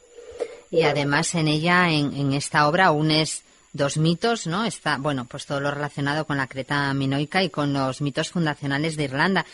Y 0.71 0.83
además 0.83 1.33
en 1.35 1.47
ella, 1.47 1.89
en, 1.89 2.33
esta 2.33 2.67
obra, 2.67 2.91
unes 2.91 3.43
dos 3.73 3.97
mitos, 3.97 4.47
¿no? 4.47 4.65
Está, 4.65 4.97
bueno, 4.99 5.25
pues 5.29 5.45
todo 5.45 5.59
lo 5.59 5.71
relacionado 5.71 6.25
con 6.25 6.37
la 6.37 6.47
Creta 6.47 6.93
minoica 6.93 7.43
y 7.43 7.49
con 7.49 7.73
los 7.73 8.01
mitos 8.01 8.29
fundacionales 8.29 8.97
de 8.97 9.03
Irlanda. 9.05 9.45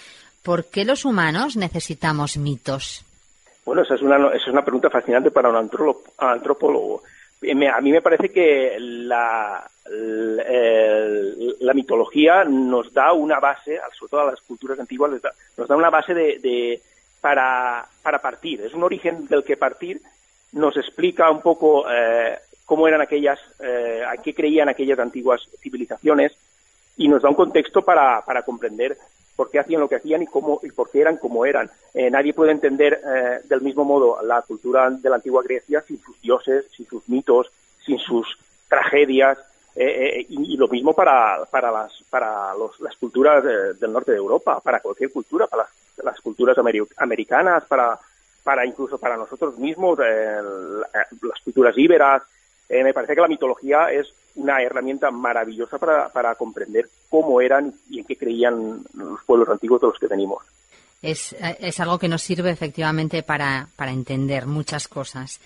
¿Por 0.44 0.66
qué 0.66 0.86
los 0.86 1.06
humanos 1.06 1.58
necesitamos 1.58 2.38
mitos? 2.38 3.04
Bueno, 3.66 3.82
esa 3.82 3.96
es 3.96 4.02
una, 4.02 4.18
esa 4.28 4.36
es 4.36 4.48
una 4.48 4.64
pregunta 4.64 4.90
fascinante 4.90 5.32
para 5.32 5.50
un 5.50 5.56
antropólogo. 5.56 7.02
A 7.42 7.82
mí 7.82 7.92
me 7.92 8.02
parece 8.02 8.30
que 8.30 8.78
la, 8.80 9.68
la, 11.60 11.74
mitología 11.74 12.44
nos 12.44 12.94
da 12.94 13.14
una 13.14 13.40
base, 13.40 13.80
sobre 13.98 14.10
todo 14.10 14.22
a 14.22 14.32
las 14.32 14.42
culturas 14.42 14.80
antiguas, 14.80 15.12
nos 15.58 15.68
da 15.68 15.76
una 15.76 15.90
base 15.90 16.14
de, 16.14 16.82
para, 17.22 17.86
para 18.02 18.20
partir. 18.20 18.62
Es 18.62 18.74
un 18.74 18.84
origen 18.84 19.28
del 19.28 19.44
que 19.44 19.58
partir. 19.58 20.02
Nos 20.54 20.78
explica 20.78 21.30
un 21.30 21.42
poco 21.42 21.86
eh, 21.92 22.38
cómo 22.66 22.88
eran 22.88 23.02
aquellas, 23.02 23.40
eh, 23.60 24.02
a 24.08 24.18
qué 24.18 24.34
creían 24.34 24.70
aquellas 24.70 25.00
antiguas 25.00 25.42
civilizaciones 25.62 26.34
y 26.98 27.08
nos 27.08 27.22
da 27.22 27.30
un 27.30 27.36
contexto 27.36 27.82
para, 27.82 28.22
para 28.22 28.44
comprender 28.44 28.98
por 29.36 29.50
qué 29.50 29.60
hacían 29.60 29.82
lo 29.82 29.90
que 29.90 29.96
hacían 29.96 30.24
y 30.24 30.28
cómo 30.28 30.60
y 30.64 30.72
por 30.72 30.90
qué 30.90 31.02
eran 31.02 31.18
como 31.18 31.46
eran. 31.46 31.70
Eh, 31.94 32.10
nadie 32.10 32.34
puede 32.34 32.52
entender 32.52 33.02
eh, 33.06 33.42
del 33.46 33.62
mismo 33.62 33.84
modo 33.84 34.22
la 34.22 34.42
cultura 34.42 34.90
de 34.90 35.10
la 35.10 35.18
antigua 35.18 35.44
Grecia 35.44 35.82
sin 35.82 36.02
sus 36.02 36.20
dioses, 36.22 36.66
sin 36.76 36.88
sus 36.88 37.08
mitos, 37.10 37.52
sin 37.86 38.00
sus 38.00 38.38
tragedias. 38.68 39.38
Eh, 39.78 40.26
y, 40.30 40.56
lo 40.56 40.70
mismo 40.70 40.94
para, 40.94 41.44
para, 41.52 41.70
las, 41.70 41.92
para 42.10 42.56
los, 42.56 42.80
las 42.80 42.96
culturas 42.96 43.44
del 43.44 43.92
norte 43.92 44.14
de 44.14 44.18
Europa, 44.18 44.62
para 44.62 44.80
cualquier 44.80 45.12
cultura, 45.12 45.48
para 45.48 45.68
las, 46.02 46.22
culturas 46.22 46.58
americanas, 46.96 47.66
para, 47.66 48.00
para 48.42 48.66
incluso 48.66 48.98
para 48.98 49.18
nosotros 49.18 49.58
mismos, 49.58 50.00
las 50.00 51.42
culturas 51.44 51.78
íberas, 51.78 52.24
eh, 52.70 52.84
me 52.84 52.94
parece 52.94 53.16
que 53.16 53.22
la 53.22 53.28
mitología 53.28 53.92
es 53.92 54.14
una 54.36 54.62
herramienta 54.62 55.12
maravillosa 55.12 55.78
para, 55.78 56.10
para 56.10 56.36
comprender 56.36 56.90
cómo 57.10 57.40
eran 57.42 57.74
y 57.90 58.00
en 58.00 58.06
qué 58.06 58.18
creían 58.18 58.82
los 58.94 59.24
pueblos 59.26 59.50
antiguos 59.50 59.82
de 59.82 59.88
los 59.88 60.00
que 60.00 60.08
venimos. 60.08 60.44
Es, 61.02 61.36
es 61.60 61.80
algo 61.80 62.00
que 62.00 62.08
nos 62.08 62.22
sirve 62.22 62.50
efectivamente 62.50 63.22
para, 63.22 63.68
para 63.76 63.92
entender 63.92 64.48
muchas 64.48 64.88
cosas. 64.88 65.40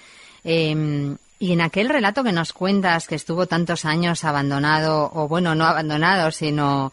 Em, 0.43 1.17
y 1.37 1.53
en 1.53 1.61
aquel 1.61 1.89
relato 1.89 2.23
que 2.23 2.31
nos 2.31 2.53
cuentas, 2.53 3.07
que 3.07 3.15
estuvo 3.15 3.45
tantos 3.45 3.85
años 3.85 4.23
abandonado, 4.23 5.11
o 5.13 5.27
bueno, 5.27 5.55
no 5.55 5.65
abandonado, 5.65 6.31
sino 6.31 6.91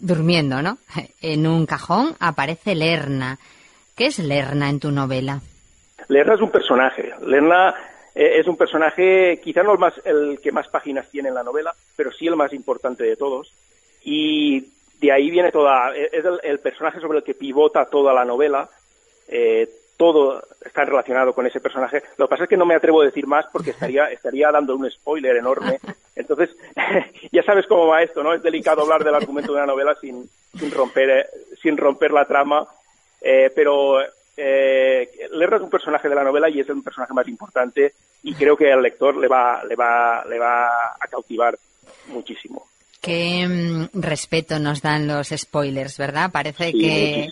durmiendo, 0.00 0.62
¿no? 0.62 0.78
En 1.20 1.46
un 1.46 1.66
cajón 1.66 2.16
aparece 2.18 2.74
Lerna. 2.74 3.38
¿Qué 3.96 4.06
es 4.06 4.18
Lerna 4.18 4.68
en 4.70 4.80
tu 4.80 4.90
novela? 4.90 5.40
Lerna 6.08 6.34
es 6.34 6.40
un 6.40 6.50
personaje. 6.50 7.10
Lerna 7.24 7.74
eh, 8.18 8.40
es 8.40 8.48
un 8.48 8.56
personaje, 8.56 9.40
quizá 9.40 9.62
no 9.62 9.70
el, 9.70 9.78
más, 9.78 9.94
el 10.04 10.40
que 10.42 10.50
más 10.50 10.66
páginas 10.66 11.08
tiene 11.08 11.28
en 11.28 11.36
la 11.36 11.44
novela, 11.44 11.72
pero 11.94 12.10
sí 12.10 12.26
el 12.26 12.34
más 12.34 12.52
importante 12.52 13.04
de 13.04 13.14
todos. 13.14 13.54
Y 14.02 14.72
de 14.98 15.12
ahí 15.12 15.30
viene 15.30 15.52
toda, 15.52 15.96
eh, 15.96 16.10
es 16.12 16.24
el, 16.42 16.58
personaje 16.58 16.98
sobre 16.98 17.18
el 17.18 17.24
que 17.24 17.34
pivota 17.34 17.84
toda 17.84 18.12
la 18.12 18.24
novela. 18.24 18.68
Eh, 19.28 19.68
todo 19.96 20.42
está 20.64 20.84
relacionado 20.84 21.32
con 21.32 21.46
ese 21.46 21.60
personaje. 21.60 22.02
Lo 22.16 22.26
que 22.26 22.30
pasa 22.30 22.42
es 22.42 22.50
que 22.50 22.56
no 22.56 22.66
me 22.66 22.74
atrevo 22.74 23.02
a 23.02 23.04
decir 23.04 23.28
más 23.28 23.46
porque 23.52 23.70
estaría, 23.70 24.06
estaría 24.10 24.50
dando 24.50 24.74
un 24.74 24.90
spoiler 24.90 25.36
enorme. 25.36 25.78
Entonces, 26.16 26.50
ya 27.30 27.44
sabes 27.44 27.68
cómo 27.68 27.86
va 27.86 28.02
esto, 28.02 28.24
¿no? 28.24 28.34
Es 28.34 28.42
delicado 28.42 28.82
hablar 28.82 29.04
del 29.04 29.14
argumento 29.14 29.52
de 29.52 29.58
una 29.58 29.66
novela 29.66 29.94
sin, 30.00 30.28
sin, 30.58 30.72
romper, 30.72 31.30
sin 31.62 31.76
romper 31.76 32.10
la 32.10 32.24
trama. 32.24 32.66
pero 33.54 34.00
eh, 34.40 35.28
Lerna 35.32 35.56
es 35.56 35.62
un 35.62 35.70
personaje 35.70 36.08
de 36.08 36.14
la 36.14 36.22
novela 36.22 36.48
y 36.48 36.60
es 36.60 36.68
el 36.68 36.80
personaje 36.82 37.12
más 37.12 37.26
importante 37.26 37.92
y 38.22 38.34
creo 38.34 38.56
que 38.56 38.72
al 38.72 38.82
lector 38.82 39.16
le 39.16 39.26
va, 39.26 39.64
le 39.64 39.74
va, 39.74 40.24
le 40.24 40.38
va 40.38 40.66
a 40.68 41.06
cautivar 41.10 41.58
muchísimo. 42.06 42.66
Qué 43.00 43.46
mm, 43.46 44.00
respeto 44.00 44.60
nos 44.60 44.80
dan 44.80 45.08
los 45.08 45.28
spoilers, 45.28 45.98
¿verdad? 45.98 46.30
Parece 46.30 46.72
que, 46.72 47.28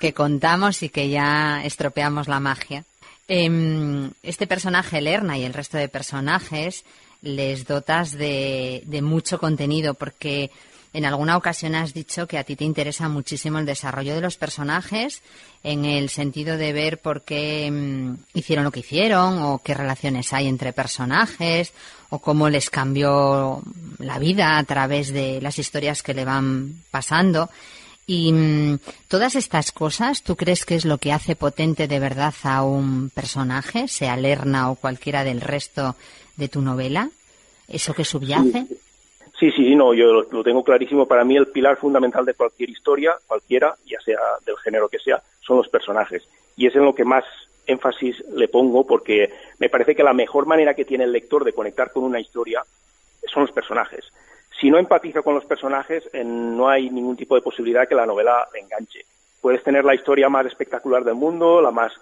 que 0.00 0.12
contamos 0.12 0.82
y 0.82 0.88
que 0.88 1.08
ya 1.08 1.62
estropeamos 1.64 2.26
la 2.26 2.40
magia. 2.40 2.84
Em, 3.28 4.10
este 4.22 4.46
personaje, 4.46 5.00
Lerna, 5.00 5.38
y 5.38 5.44
el 5.44 5.54
resto 5.54 5.76
de 5.76 5.88
personajes, 5.88 6.84
les 7.22 7.66
dotas 7.66 8.12
de, 8.12 8.82
de 8.86 9.02
mucho 9.02 9.38
contenido 9.38 9.94
porque 9.94 10.50
en 10.92 11.04
alguna 11.04 11.36
ocasión 11.36 11.74
has 11.74 11.92
dicho 11.92 12.26
que 12.26 12.38
a 12.38 12.44
ti 12.44 12.56
te 12.56 12.64
interesa 12.64 13.08
muchísimo 13.08 13.58
el 13.58 13.66
desarrollo 13.66 14.14
de 14.14 14.20
los 14.20 14.36
personajes 14.36 15.22
en 15.62 15.84
el 15.84 16.08
sentido 16.08 16.56
de 16.56 16.72
ver 16.72 16.98
por 16.98 17.22
qué 17.22 17.70
mm, 17.70 18.14
hicieron 18.34 18.64
lo 18.64 18.70
que 18.70 18.80
hicieron 18.80 19.42
o 19.42 19.58
qué 19.58 19.74
relaciones 19.74 20.32
hay 20.32 20.46
entre 20.48 20.72
personajes 20.72 21.72
o 22.10 22.20
cómo 22.20 22.48
les 22.48 22.70
cambió 22.70 23.62
la 23.98 24.18
vida 24.18 24.56
a 24.56 24.64
través 24.64 25.12
de 25.12 25.40
las 25.40 25.58
historias 25.58 26.02
que 26.02 26.14
le 26.14 26.24
van 26.24 26.82
pasando. 26.90 27.50
Y 28.06 28.32
mm, 28.32 28.78
todas 29.08 29.34
estas 29.34 29.70
cosas, 29.72 30.22
¿tú 30.22 30.36
crees 30.36 30.64
que 30.64 30.74
es 30.74 30.86
lo 30.86 30.96
que 30.96 31.12
hace 31.12 31.36
potente 31.36 31.86
de 31.86 32.00
verdad 32.00 32.34
a 32.44 32.62
un 32.62 33.10
personaje, 33.10 33.88
sea 33.88 34.16
Lerna 34.16 34.70
o 34.70 34.76
cualquiera 34.76 35.24
del 35.24 35.42
resto 35.42 35.96
de 36.36 36.48
tu 36.48 36.62
novela? 36.62 37.10
¿Eso 37.68 37.92
que 37.92 38.06
subyace? 38.06 38.66
Sí, 39.38 39.52
sí, 39.52 39.76
no, 39.76 39.94
yo 39.94 40.24
lo, 40.30 40.42
tengo 40.42 40.64
clarísimo. 40.64 41.06
Para 41.06 41.24
mí 41.24 41.36
el 41.36 41.46
pilar 41.46 41.76
fundamental 41.76 42.24
de 42.24 42.34
cualquier 42.34 42.70
historia, 42.70 43.16
cualquiera, 43.26 43.76
ya 43.86 44.00
sea 44.00 44.18
del 44.44 44.56
género 44.56 44.88
que 44.88 44.98
sea, 44.98 45.22
son 45.40 45.58
los 45.58 45.68
personajes. 45.68 46.28
Y 46.56 46.66
es 46.66 46.74
en 46.74 46.84
lo 46.84 46.94
que 46.94 47.04
más 47.04 47.24
énfasis 47.64 48.18
le 48.30 48.48
pongo 48.48 48.84
porque 48.84 49.32
me 49.58 49.68
parece 49.68 49.94
que 49.94 50.02
la 50.02 50.12
mejor 50.12 50.46
manera 50.46 50.74
que 50.74 50.84
tiene 50.84 51.04
el 51.04 51.12
lector 51.12 51.44
de 51.44 51.52
conectar 51.52 51.92
con 51.92 52.02
una 52.02 52.18
historia 52.18 52.64
son 53.32 53.42
los 53.42 53.52
personajes. 53.52 54.10
Si 54.60 54.70
no 54.70 54.78
empatiza 54.78 55.22
con 55.22 55.34
los 55.34 55.44
personajes, 55.44 56.10
no 56.24 56.68
hay 56.68 56.90
ningún 56.90 57.16
tipo 57.16 57.36
de 57.36 57.42
posibilidad 57.42 57.86
que 57.86 57.94
la 57.94 58.06
novela 58.06 58.48
enganche. 58.54 59.04
Puedes 59.40 59.62
tener 59.62 59.84
la 59.84 59.94
historia 59.94 60.28
más 60.28 60.46
espectacular 60.46 61.04
del 61.04 61.14
mundo, 61.14 61.62
la 61.62 61.70
más 61.70 61.92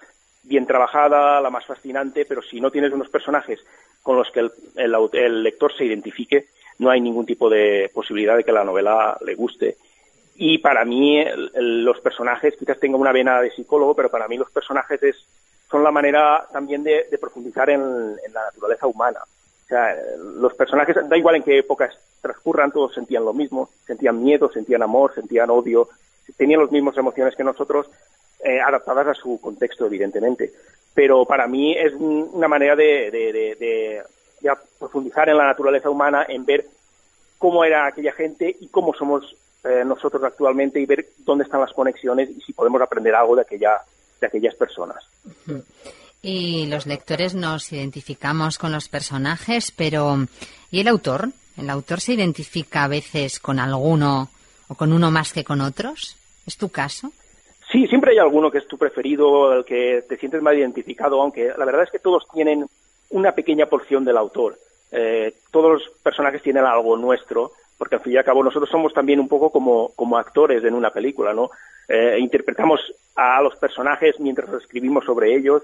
bien 0.41 0.65
trabajada, 0.65 1.39
la 1.39 1.51
más 1.51 1.65
fascinante, 1.67 2.25
pero 2.25 2.41
si 2.41 2.59
no 2.59 2.71
tienes 2.71 2.93
unos 2.93 3.09
personajes 3.09 3.59
con 4.01 4.15
los 4.15 4.31
que 4.31 4.49
el 4.73 5.43
lector 5.43 5.71
se 5.75 5.85
identifique, 5.85 6.47
no 6.87 6.93
hay 6.93 7.01
ningún 7.01 7.25
tipo 7.25 7.49
de 7.49 7.91
posibilidad 7.93 8.37
de 8.37 8.45
que 8.45 8.51
la 8.53 8.63
novela 8.63 9.17
le 9.25 9.35
guste. 9.35 9.75
Y 10.37 10.59
para 10.59 10.85
mí 10.85 11.21
los 11.55 11.99
personajes, 11.99 12.55
quizás 12.57 12.79
tenga 12.79 12.95
una 12.95 13.11
vena 13.11 13.41
de 13.41 13.51
psicólogo, 13.51 13.93
pero 13.93 14.09
para 14.09 14.29
mí 14.29 14.37
los 14.37 14.49
personajes 14.49 15.03
es, 15.03 15.17
son 15.69 15.83
la 15.83 15.91
manera 15.91 16.47
también 16.53 16.83
de, 16.83 17.05
profundizar 17.19 17.69
en, 17.69 18.15
la 18.31 18.45
naturaleza 18.45 18.87
humana. 18.87 19.19
O 19.19 19.67
sea, 19.67 19.97
los 20.39 20.53
personajes, 20.53 20.95
da 21.09 21.17
igual 21.17 21.35
en 21.35 21.43
qué 21.43 21.57
épocas 21.57 21.93
transcurran, 22.21 22.71
todos 22.71 22.93
sentían 22.93 23.25
lo 23.25 23.33
mismo, 23.33 23.69
sentían 23.85 24.23
miedo, 24.23 24.49
sentían 24.49 24.81
amor, 24.81 25.13
sentían 25.13 25.49
odio, 25.49 25.89
tenían 26.37 26.61
las 26.61 26.71
mismas 26.71 26.97
emociones 26.97 27.35
que 27.35 27.43
nosotros, 27.43 27.89
eh, 28.45 28.61
adaptadas 28.61 29.07
a 29.07 29.13
su 29.13 29.41
contexto, 29.41 29.87
evidentemente. 29.87 30.53
Pero 30.93 31.25
para 31.25 31.47
mí 31.47 31.75
es 31.77 31.93
una 31.95 32.47
manera 32.47 32.77
de, 32.77 34.03
ya 34.41 34.57
profundizar 34.79 35.29
en 35.29 35.37
la 35.37 35.45
naturaleza 35.45 35.89
humana, 35.89 36.25
en 36.27 36.45
ver 36.45 36.65
cómo 37.37 37.63
era 37.63 37.87
aquella 37.87 38.13
gente 38.13 38.55
y 38.59 38.67
cómo 38.67 38.93
somos 38.93 39.35
eh, 39.63 39.83
nosotros 39.85 40.23
actualmente 40.23 40.79
y 40.79 40.85
ver 40.85 41.07
dónde 41.19 41.43
están 41.43 41.61
las 41.61 41.73
conexiones 41.73 42.29
y 42.29 42.41
si 42.41 42.53
podemos 42.53 42.81
aprender 42.81 43.13
algo 43.15 43.35
de 43.35 43.41
aquella 43.41 43.81
de 44.19 44.27
aquellas 44.27 44.55
personas. 44.55 45.03
Y 46.21 46.65
los 46.67 46.87
lectores 46.87 47.35
nos 47.35 47.71
identificamos 47.71 48.57
con 48.57 48.71
los 48.71 48.89
personajes, 48.89 49.71
pero 49.71 50.25
¿y 50.71 50.79
el 50.79 50.87
autor? 50.87 51.29
¿El 51.55 51.69
autor 51.69 52.01
se 52.01 52.13
identifica 52.13 52.83
a 52.83 52.87
veces 52.87 53.39
con 53.39 53.59
alguno 53.59 54.29
o 54.67 54.75
con 54.75 54.93
uno 54.93 55.11
más 55.11 55.33
que 55.33 55.43
con 55.43 55.61
otros? 55.61 56.17
¿Es 56.45 56.57
tu 56.57 56.69
caso? 56.69 57.11
Sí, 57.71 57.85
siempre 57.87 58.11
hay 58.11 58.19
alguno 58.19 58.49
que 58.49 58.59
es 58.59 58.67
tu 58.67 58.77
preferido, 58.77 59.53
el 59.53 59.65
que 59.65 60.03
te 60.07 60.17
sientes 60.17 60.41
más 60.41 60.55
identificado, 60.55 61.21
aunque 61.21 61.51
la 61.57 61.65
verdad 61.65 61.83
es 61.83 61.91
que 61.91 61.99
todos 61.99 62.23
tienen 62.33 62.65
una 63.09 63.31
pequeña 63.31 63.65
porción 63.65 64.05
del 64.05 64.17
autor. 64.17 64.57
Eh, 64.91 65.33
todos 65.51 65.71
los 65.73 65.89
personajes 66.01 66.41
tienen 66.41 66.65
algo 66.65 66.97
nuestro, 66.97 67.51
porque 67.77 67.95
al 67.95 68.01
fin 68.01 68.13
y 68.13 68.17
al 68.17 68.25
cabo 68.25 68.43
nosotros 68.43 68.69
somos 68.69 68.93
también 68.93 69.19
un 69.19 69.27
poco 69.27 69.51
como, 69.51 69.91
como 69.95 70.17
actores 70.17 70.63
en 70.63 70.73
una 70.73 70.91
película, 70.91 71.33
¿no? 71.33 71.49
Eh, 71.87 72.17
interpretamos 72.19 72.81
a 73.15 73.41
los 73.41 73.55
personajes 73.55 74.19
mientras 74.19 74.51
escribimos 74.53 75.05
sobre 75.05 75.35
ellos. 75.35 75.63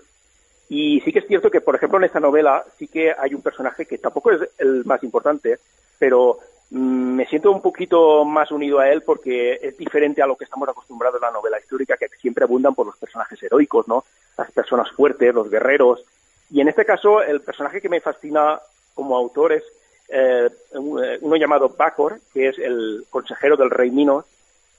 Y 0.70 1.02
sí 1.02 1.12
que 1.12 1.20
es 1.20 1.28
cierto 1.28 1.52
que, 1.52 1.62
por 1.62 1.76
ejemplo, 1.76 1.98
en 1.98 2.06
esta 2.06 2.20
novela 2.20 2.64
sí 2.78 2.88
que 2.88 3.14
hay 3.18 3.34
un 3.34 3.42
personaje 3.42 3.86
que 3.86 3.98
tampoco 3.98 4.32
es 4.32 4.42
el 4.58 4.86
más 4.86 5.04
importante, 5.04 5.60
pero 6.00 6.40
mm, 6.70 7.16
me 7.16 7.26
siento 7.28 7.52
un 7.52 7.62
poquito 7.62 8.24
más 8.26 8.52
unido 8.52 8.80
a 8.80 8.90
él 8.90 9.02
porque 9.02 9.60
es 9.62 9.78
diferente 9.78 10.22
a 10.22 10.28
lo 10.28 10.36
que 10.36 10.46
estamos 10.46 10.68
acostumbrados 10.70 11.22
en 11.22 11.28
la 11.28 11.32
novela 11.32 11.60
histórica, 11.60 11.98
que 11.98 12.08
siempre 12.20 12.46
abundan 12.46 12.74
por 12.74 12.86
los 12.86 12.98
personajes 12.98 13.42
heroicos, 13.44 13.88
¿no? 13.88 14.06
Las 14.38 14.50
personas 14.52 14.90
fuertes, 14.92 15.34
los 15.34 15.50
guerreros, 15.50 16.06
y 16.54 16.62
en 16.62 16.68
este 16.68 16.86
caso, 16.86 17.24
el 17.24 17.42
personaje 17.42 17.82
que 17.82 17.90
me 17.90 18.00
fascina 18.00 18.60
como 18.94 19.18
autor 19.18 19.54
es 19.54 19.64
eh, 20.08 20.48
uno 20.74 21.36
llamado 21.36 21.70
Bacor, 21.70 22.20
que 22.32 22.50
es 22.50 22.60
el 22.60 23.08
consejero 23.10 23.58
del 23.58 23.72
rey 23.72 23.90
Minos, 23.90 24.24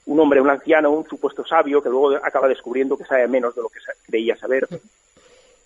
un 0.06 0.20
hombre, 0.20 0.40
un 0.40 0.50
anciano, 0.50 0.92
un 0.92 1.04
supuesto 1.04 1.44
sabio, 1.44 1.82
que 1.82 1.88
luego 1.88 2.14
acaba 2.14 2.46
descubriendo 2.46 2.96
que 2.96 3.04
sabe 3.04 3.26
menos 3.26 3.56
de 3.56 3.62
lo 3.62 3.68
que 3.68 3.80
creía 4.06 4.36
saber. 4.36 4.68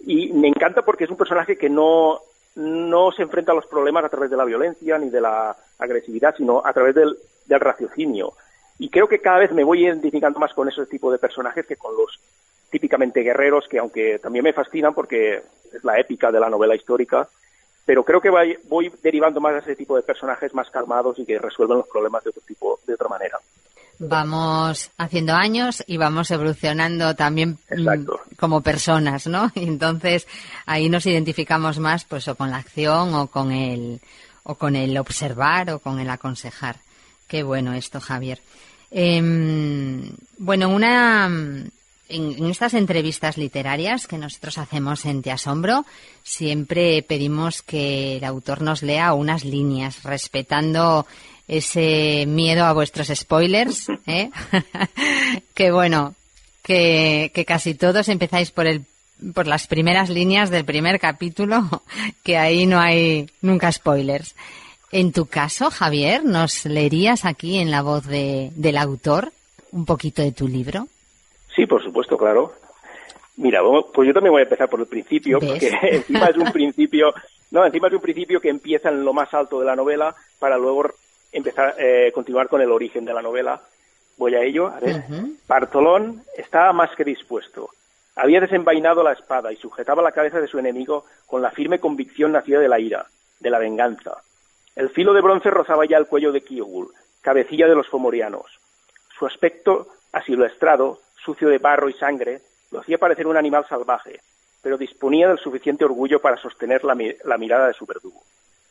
Y 0.01 0.33
me 0.33 0.49
encanta 0.49 0.81
porque 0.81 1.05
es 1.05 1.11
un 1.11 1.19
personaje 1.19 1.59
que 1.59 1.69
no, 1.69 2.23
no 2.55 3.13
se 3.13 3.21
enfrenta 3.21 3.53
a 3.53 3.57
los 3.57 3.67
problemas 3.67 4.03
a 4.03 4.09
través 4.09 4.31
de 4.31 4.37
la 4.39 4.47
violencia 4.47 4.97
ni 4.97 5.11
de 5.11 5.21
la 5.21 5.55
agresividad, 5.79 6.35
sino 6.35 6.63
a 6.65 6.73
través 6.73 6.95
del, 6.95 7.19
del 7.45 7.61
raciocinio. 7.61 8.33
Y 8.79 8.89
creo 8.89 9.09
que 9.09 9.19
cada 9.19 9.41
vez 9.41 9.53
me 9.53 9.65
voy 9.65 9.85
identificando 9.85 10.39
más 10.39 10.55
con 10.55 10.71
ese 10.71 10.87
tipo 10.87 11.13
de 11.13 11.19
personajes 11.19 11.67
que 11.67 11.77
con 11.77 11.95
los 11.95 12.19
típicamente 12.71 13.23
guerreros, 13.23 13.67
que 13.69 13.79
aunque 13.79 14.19
también 14.19 14.45
me 14.45 14.53
fascinan 14.53 14.95
porque 14.95 15.43
es 15.73 15.85
la 15.85 15.99
épica 15.99 16.31
de 16.31 16.41
la 16.41 16.51
novela 16.51 16.75
histórica, 16.75 17.29
pero 17.89 18.05
creo 18.05 18.21
que 18.21 18.29
voy, 18.69 18.93
derivando 19.03 19.41
más 19.41 19.55
a 19.55 19.59
ese 19.59 19.75
tipo 19.75 19.97
de 19.97 20.03
personajes 20.03 20.53
más 20.53 20.69
calmados 20.71 21.19
y 21.19 21.25
que 21.25 21.39
resuelven 21.39 21.79
los 21.79 21.89
problemas 21.89 22.23
de 22.23 22.31
otro 22.31 22.43
tipo, 22.47 22.79
de 22.87 22.93
otra 22.93 23.09
manera. 23.09 23.39
vamos 23.99 24.91
haciendo 24.99 25.33
años 25.33 25.83
y 25.87 25.97
vamos 25.97 26.31
evolucionando 26.31 27.17
también 27.17 27.59
mm, 27.71 28.37
como 28.37 28.61
personas, 28.61 29.27
¿no? 29.27 29.51
Y 29.55 29.63
entonces 29.67 30.29
ahí 30.67 30.91
nos 30.91 31.07
identificamos 31.07 31.79
más, 31.79 32.05
pues, 32.05 32.29
o 32.29 32.35
con 32.35 32.51
la 32.51 32.59
acción 32.59 33.15
o 33.15 33.29
con 33.29 33.53
el 33.53 34.01
o 34.43 34.55
con 34.57 34.77
el 34.77 34.97
observar 34.99 35.71
o 35.71 35.79
con 35.79 35.99
el 35.99 36.11
aconsejar. 36.11 36.77
Qué 37.27 37.43
bueno 37.43 37.73
esto, 37.73 38.01
Javier. 38.01 38.41
Em, 38.91 40.11
bueno, 40.39 40.69
una 40.69 41.29
en, 42.09 42.51
estas 42.51 42.75
entrevistas 42.75 43.37
literarias 43.37 44.07
que 44.07 44.19
nosotros 44.19 44.59
hacemos 44.59 45.05
en 45.05 45.23
Te 45.23 45.31
Asombro, 45.31 45.85
siempre 46.23 47.03
pedimos 47.03 47.63
que 47.63 48.17
el 48.17 48.25
autor 48.25 48.63
nos 48.63 48.83
lea 48.83 49.13
unas 49.13 49.45
líneas, 49.45 50.03
respetando 50.03 51.07
ese 51.47 52.25
miedo 52.27 52.65
a 52.65 52.73
vuestros 52.73 53.09
spoilers, 53.15 53.89
¿eh? 54.07 54.31
que 55.55 55.71
bueno, 55.71 56.15
que, 56.63 57.31
que 57.35 57.45
casi 57.45 57.75
todos 57.75 58.09
empezáis 58.09 58.51
por 58.51 58.67
el 58.67 58.85
por 59.35 59.49
las 59.49 59.67
primeras 59.67 60.11
líneas 60.11 60.49
del 60.49 60.65
primer 60.65 61.01
capítulo, 61.01 61.83
que 62.23 62.39
ahí 62.39 62.67
no 62.67 62.79
hay 62.79 63.29
nunca 63.43 63.73
spoilers. 63.73 64.35
En 64.91 65.13
tu 65.13 65.27
caso, 65.27 65.71
Javier, 65.71 66.25
¿nos 66.25 66.65
leerías 66.65 67.25
aquí 67.25 67.59
en 67.59 67.71
la 67.71 67.83
voz 67.83 68.07
de, 68.07 68.51
del 68.55 68.79
autor 68.79 69.33
un 69.71 69.85
poquito 69.85 70.23
de 70.23 70.33
tu 70.33 70.49
libro? 70.49 70.89
Sí, 71.59 71.67
por 71.67 71.83
supuesto, 71.83 72.17
claro. 72.17 72.53
Mira, 73.37 73.63
pues 73.93 74.07
yo 74.07 74.15
también 74.15 74.31
voy 74.31 74.43
a 74.43 74.45
empezar 74.45 74.69
por 74.69 74.79
el 74.79 74.87
principio, 74.87 75.41
porque 75.41 75.73
encima 75.91 76.27
es 76.27 76.37
un 76.37 76.53
principio, 76.53 77.13
no, 77.51 77.67
encima 77.67 77.89
es 77.89 77.95
un 77.95 78.01
principio 78.01 78.41
que 78.41 78.49
empieza 78.49 78.91
en 78.91 79.05
lo 79.05 79.13
más 79.13 79.35
alto 79.35 79.59
de 79.59 79.67
la 79.67 79.75
novela 79.75 80.15
para 80.39 80.57
luego 80.57 80.89
empezar, 81.33 81.75
eh, 81.77 82.13
continuar 82.15 82.49
con 82.49 82.61
el 82.61 82.71
origen 82.71 83.05
de 83.05 83.13
la 83.13 83.23
novela. 83.23 83.61
Voy 84.17 84.37
a 84.37 84.43
ello. 84.43 84.69
A 84.69 84.79
ver. 84.79 85.03
Bartolón 85.49 86.23
estaba 86.37 86.73
más 86.73 86.95
que 86.95 87.03
dispuesto. 87.03 87.71
Había 88.15 88.41
desenvainado 88.41 89.03
la 89.03 89.15
espada 89.15 89.53
y 89.53 89.57
sujetaba 89.57 90.01
la 90.01 90.13
cabeza 90.13 90.41
de 90.41 90.47
su 90.47 90.61
enemigo 90.61 91.07
con 91.27 91.43
la 91.43 91.51
firme 91.51 91.81
convicción 91.81 92.31
nacida 92.31 92.61
de 92.61 92.69
la 92.69 92.79
ira, 92.79 93.07
de 93.41 93.51
la 93.51 93.59
venganza. 93.59 94.13
El 94.77 94.91
filo 94.91 95.13
de 95.13 95.23
bronce 95.23 95.51
rozaba 95.51 95.87
ya 95.87 95.97
el 95.97 96.07
cuello 96.07 96.31
de 96.31 96.43
Kiogul, 96.43 96.93
cabecilla 97.21 97.67
de 97.67 97.75
los 97.75 97.89
fomorianos. 97.89 98.47
Su 99.19 99.27
aspecto 99.27 99.89
asilvestrado, 100.13 101.01
sucio 101.25 101.49
de 101.49 101.59
barro 101.59 101.89
y 101.89 101.95
sangre, 101.95 102.41
lo 102.71 102.81
hacía 102.81 102.99
parecer 102.99 103.27
un 103.27 103.37
animal 103.37 103.67
salvaje, 103.69 104.21
pero 104.63 104.77
disponía 104.77 105.29
del 105.29 105.39
suficiente 105.39 105.85
orgullo 105.85 106.21
para 106.21 106.37
sostener 106.37 106.85
la, 106.85 106.95
mirada 107.39 107.69
de 107.69 107.75
su 107.75 107.87
verdugo. 107.87 108.23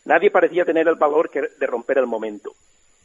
Nadie 0.06 0.32
parecía 0.32 0.66
tener 0.66 0.88
el 0.88 0.96
valor 0.96 1.30
de 1.32 1.68
romper 1.68 1.98
el 1.98 2.08
momento, 2.08 2.54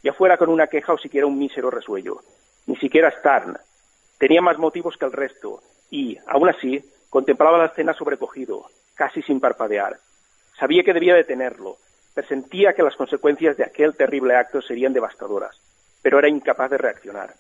ya 0.03 0.13
fuera 0.13 0.37
con 0.37 0.49
una 0.49 0.67
queja 0.67 0.93
o 0.93 0.99
siquiera 0.99 1.27
un 1.27 1.39
mísero 1.39 1.71
resuello. 1.71 2.23
Ni 2.67 2.77
siquiera 2.77 3.11
Starn. 3.19 3.57
Tenía 4.19 4.41
más 4.41 4.59
motivos 4.59 4.97
que 4.97 5.05
el 5.05 5.13
resto, 5.13 5.63
y, 5.91 6.17
aún 6.27 6.49
así, 6.49 6.83
contemplaba 7.11 7.59
la 7.59 7.67
escena 7.67 7.93
sobrecogido, 7.95 8.67
casi 8.95 9.23
sin 9.23 9.41
parpadear. 9.41 9.99
Sabía 10.59 10.83
que 10.83 10.93
debía 10.93 11.15
detenerlo, 11.15 11.77
presentía 12.15 12.73
que 12.73 12.83
las 12.83 12.97
consecuencias 12.97 13.57
de 13.57 13.65
aquel 13.65 13.95
terrible 13.97 14.37
acto 14.37 14.63
serían 14.63 14.93
devastadoras, 14.93 15.57
pero 16.03 16.19
era 16.19 16.29
incapaz 16.29 16.71
de 16.71 16.79
reaccionar. 16.79 17.35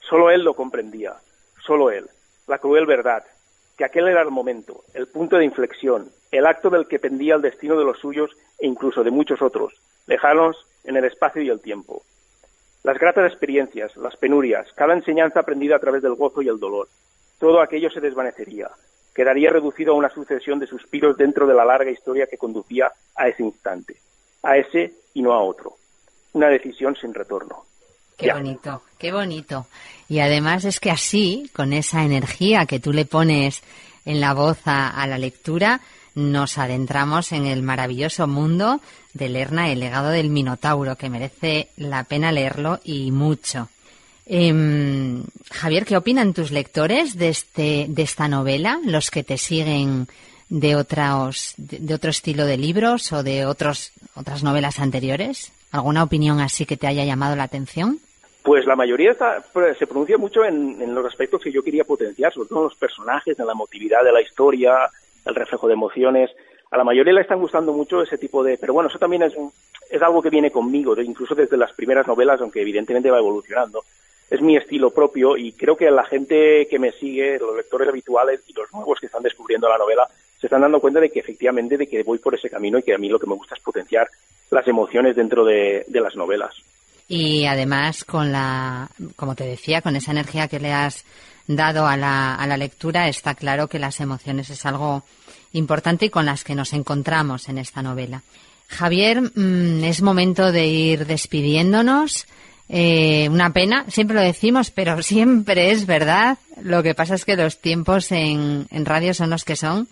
Solo 0.00 0.30
él 0.30 0.42
lo 0.42 0.54
comprendía, 0.54 1.16
solo 1.66 1.90
él, 1.90 2.08
la 2.46 2.58
cruel 2.58 2.86
verdad, 2.86 3.24
que 3.76 3.84
aquel 3.84 4.08
era 4.08 4.22
el 4.22 4.30
momento, 4.30 4.84
el 4.94 5.08
punto 5.08 5.36
de 5.36 5.44
inflexión, 5.44 6.10
el 6.30 6.46
acto 6.46 6.70
del 6.70 6.86
que 6.86 6.98
pendía 6.98 7.34
el 7.34 7.42
destino 7.42 7.78
de 7.78 7.84
los 7.84 7.98
suyos 7.98 8.30
e 8.58 8.66
incluso 8.66 9.02
de 9.02 9.10
muchos 9.10 9.42
otros, 9.42 9.74
lejanos 10.06 10.56
en 10.84 10.96
el 10.96 11.04
espacio 11.04 11.42
y 11.42 11.48
el 11.48 11.60
tiempo. 11.60 12.02
Las 12.82 12.98
gratas 12.98 13.30
experiencias, 13.30 13.96
las 13.96 14.16
penurias, 14.16 14.72
cada 14.74 14.94
enseñanza 14.94 15.40
aprendida 15.40 15.76
a 15.76 15.80
través 15.80 16.02
del 16.02 16.14
gozo 16.14 16.42
y 16.42 16.48
el 16.48 16.58
dolor, 16.58 16.88
todo 17.38 17.60
aquello 17.60 17.90
se 17.90 18.00
desvanecería, 18.00 18.70
quedaría 19.14 19.50
reducido 19.50 19.92
a 19.92 19.96
una 19.96 20.10
sucesión 20.10 20.58
de 20.58 20.66
suspiros 20.66 21.16
dentro 21.16 21.46
de 21.46 21.54
la 21.54 21.64
larga 21.64 21.90
historia 21.90 22.26
que 22.26 22.38
conducía 22.38 22.92
a 23.14 23.28
ese 23.28 23.42
instante, 23.42 23.96
a 24.42 24.56
ese 24.56 24.94
y 25.14 25.22
no 25.22 25.32
a 25.32 25.42
otro. 25.42 25.74
Una 26.32 26.48
decisión 26.48 26.96
sin 26.96 27.12
retorno. 27.12 27.64
Qué 28.16 28.32
bonito, 28.32 28.82
qué 28.98 29.12
bonito. 29.12 29.66
Y 30.08 30.20
además 30.20 30.64
es 30.64 30.78
que 30.80 30.90
así, 30.90 31.50
con 31.52 31.72
esa 31.72 32.04
energía 32.04 32.66
que 32.66 32.80
tú 32.80 32.92
le 32.92 33.04
pones 33.04 33.62
en 34.04 34.20
la 34.20 34.34
voz 34.34 34.58
a, 34.64 35.06
la 35.06 35.18
lectura, 35.18 35.80
nos 36.14 36.58
adentramos 36.58 37.32
en 37.32 37.46
el 37.46 37.62
maravilloso 37.62 38.26
mundo 38.26 38.80
de 39.14 39.28
Lerna, 39.28 39.70
el 39.70 39.80
legado 39.80 40.10
del 40.10 40.28
Minotauro, 40.28 40.96
que 40.96 41.08
merece 41.08 41.70
la 41.76 42.04
pena 42.04 42.32
leerlo 42.32 42.80
y 42.84 43.10
mucho. 43.10 43.68
Em, 44.26 45.24
Javier, 45.50 45.84
¿qué 45.84 45.96
opinan 45.96 46.34
tus 46.34 46.50
lectores 46.50 47.16
de, 47.16 47.28
este, 47.28 47.86
de 47.88 48.02
esta 48.02 48.28
novela, 48.28 48.78
los 48.84 49.10
que 49.10 49.24
te 49.24 49.38
siguen 49.38 50.08
de, 50.48 50.76
otros, 50.76 51.54
de 51.56 51.94
otro 51.94 52.10
estilo 52.10 52.44
de 52.46 52.56
libros 52.56 53.12
o 53.12 53.22
de 53.22 53.46
otros, 53.46 53.92
otras 54.14 54.42
novelas 54.42 54.78
anteriores? 54.78 55.52
¿Alguna 55.72 56.04
opinión 56.04 56.38
así 56.40 56.66
que 56.66 56.76
te 56.76 56.86
haya 56.86 57.04
llamado 57.04 57.34
la 57.34 57.44
atención? 57.44 57.98
Pues 58.42 58.66
la 58.66 58.76
mayoría 58.76 59.16
pues, 59.52 59.78
se 59.78 59.86
pronuncia 59.86 60.18
mucho 60.18 60.44
en, 60.44 60.94
los 60.94 61.06
aspectos 61.06 61.40
que 61.40 61.50
yo 61.50 61.62
quería 61.62 61.84
potenciar, 61.84 62.32
sobre 62.32 62.48
todo 62.50 62.58
en 62.58 62.64
los 62.64 62.76
personajes, 62.76 63.38
en 63.38 63.46
la 63.46 63.52
emotividad 63.52 64.04
de 64.04 64.12
la 64.12 64.20
historia, 64.20 64.90
el 65.24 65.34
reflejo 65.34 65.66
de 65.66 65.74
emociones. 65.74 66.30
A 66.70 66.76
la 66.76 66.84
mayoría 66.84 67.14
le 67.14 67.22
están 67.22 67.40
gustando 67.40 67.72
mucho 67.72 68.02
ese 68.02 68.18
tipo 68.18 68.44
de... 68.44 68.58
Pero 68.58 68.74
bueno, 68.74 68.90
eso 68.90 68.98
también 68.98 69.22
es, 69.22 69.32
es 69.90 70.02
algo 70.02 70.20
que 70.20 70.28
viene 70.28 70.50
conmigo, 70.50 71.00
incluso 71.00 71.34
desde 71.34 71.56
las 71.56 71.72
primeras 71.72 72.06
novelas, 72.06 72.40
aunque 72.40 72.60
evidentemente 72.60 73.10
va 73.10 73.18
evolucionando. 73.18 73.84
Es 74.28 74.42
mi 74.42 74.56
estilo 74.56 74.90
propio 74.90 75.36
y 75.38 75.52
creo 75.52 75.76
que 75.76 75.90
la 75.90 76.04
gente 76.04 76.66
que 76.68 76.78
me 76.78 76.92
sigue, 76.92 77.38
los 77.38 77.56
lectores 77.56 77.88
habituales 77.88 78.40
y 78.46 78.52
los 78.52 78.70
nuevos 78.72 78.98
que 79.00 79.06
están 79.06 79.22
descubriendo 79.22 79.68
la 79.68 79.78
novela, 79.78 80.08
se 80.42 80.48
están 80.48 80.60
dando 80.60 80.80
cuenta 80.80 81.00
de 81.00 81.08
que 81.08 81.20
efectivamente 81.20 81.78
de 81.78 81.86
que 81.86 82.02
voy 82.02 82.18
por 82.18 82.34
ese 82.34 82.50
camino 82.50 82.78
y 82.78 82.82
que 82.82 82.94
a 82.94 82.98
mí 82.98 83.08
lo 83.08 83.18
que 83.18 83.28
me 83.28 83.34
gusta 83.34 83.54
es 83.54 83.62
potenciar 83.62 84.08
las 84.50 84.68
emociones 84.68 85.16
dentro 85.16 85.44
de 85.44 85.86
las 85.88 86.16
novelas. 86.16 86.52
Y 87.08 87.46
además, 87.46 88.04
con 88.04 88.32
la, 88.32 88.88
como 89.16 89.34
te 89.34 89.44
decía, 89.44 89.82
con 89.82 89.96
esa 89.96 90.12
energía 90.12 90.48
que 90.48 90.58
le 90.58 90.72
has 90.72 91.04
dado 91.46 91.86
a 91.86 91.96
la, 91.96 92.34
a 92.34 92.46
la 92.46 92.56
lectura, 92.56 93.08
está 93.08 93.34
claro 93.34 93.68
que 93.68 93.78
las 93.78 94.00
emociones 94.00 94.50
es 94.50 94.66
algo 94.66 95.04
importante 95.52 96.06
y 96.06 96.10
con 96.10 96.26
las 96.26 96.42
que 96.44 96.54
nos 96.54 96.72
encontramos 96.72 97.48
en 97.48 97.58
esta 97.58 97.82
novela. 97.82 98.22
Javier, 98.68 99.20
mm, 99.20 99.84
es 99.84 100.02
momento 100.02 100.50
de 100.50 100.66
ir 100.66 101.06
despidiéndonos. 101.06 102.26
Eh, 102.68 103.28
una 103.30 103.52
pena, 103.52 103.84
siempre 103.88 104.16
lo 104.16 104.22
decimos, 104.22 104.70
pero 104.70 105.02
siempre 105.02 105.70
es 105.70 105.86
verdad. 105.86 106.38
Lo 106.62 106.82
que 106.82 106.94
pasa 106.94 107.14
es 107.14 107.24
que 107.24 107.36
los 107.36 107.60
tiempos 107.60 108.10
en, 108.10 108.66
en 108.70 108.84
radio 108.86 109.12
son 109.12 109.30
los 109.30 109.44
que 109.44 109.56
son. 109.56 109.88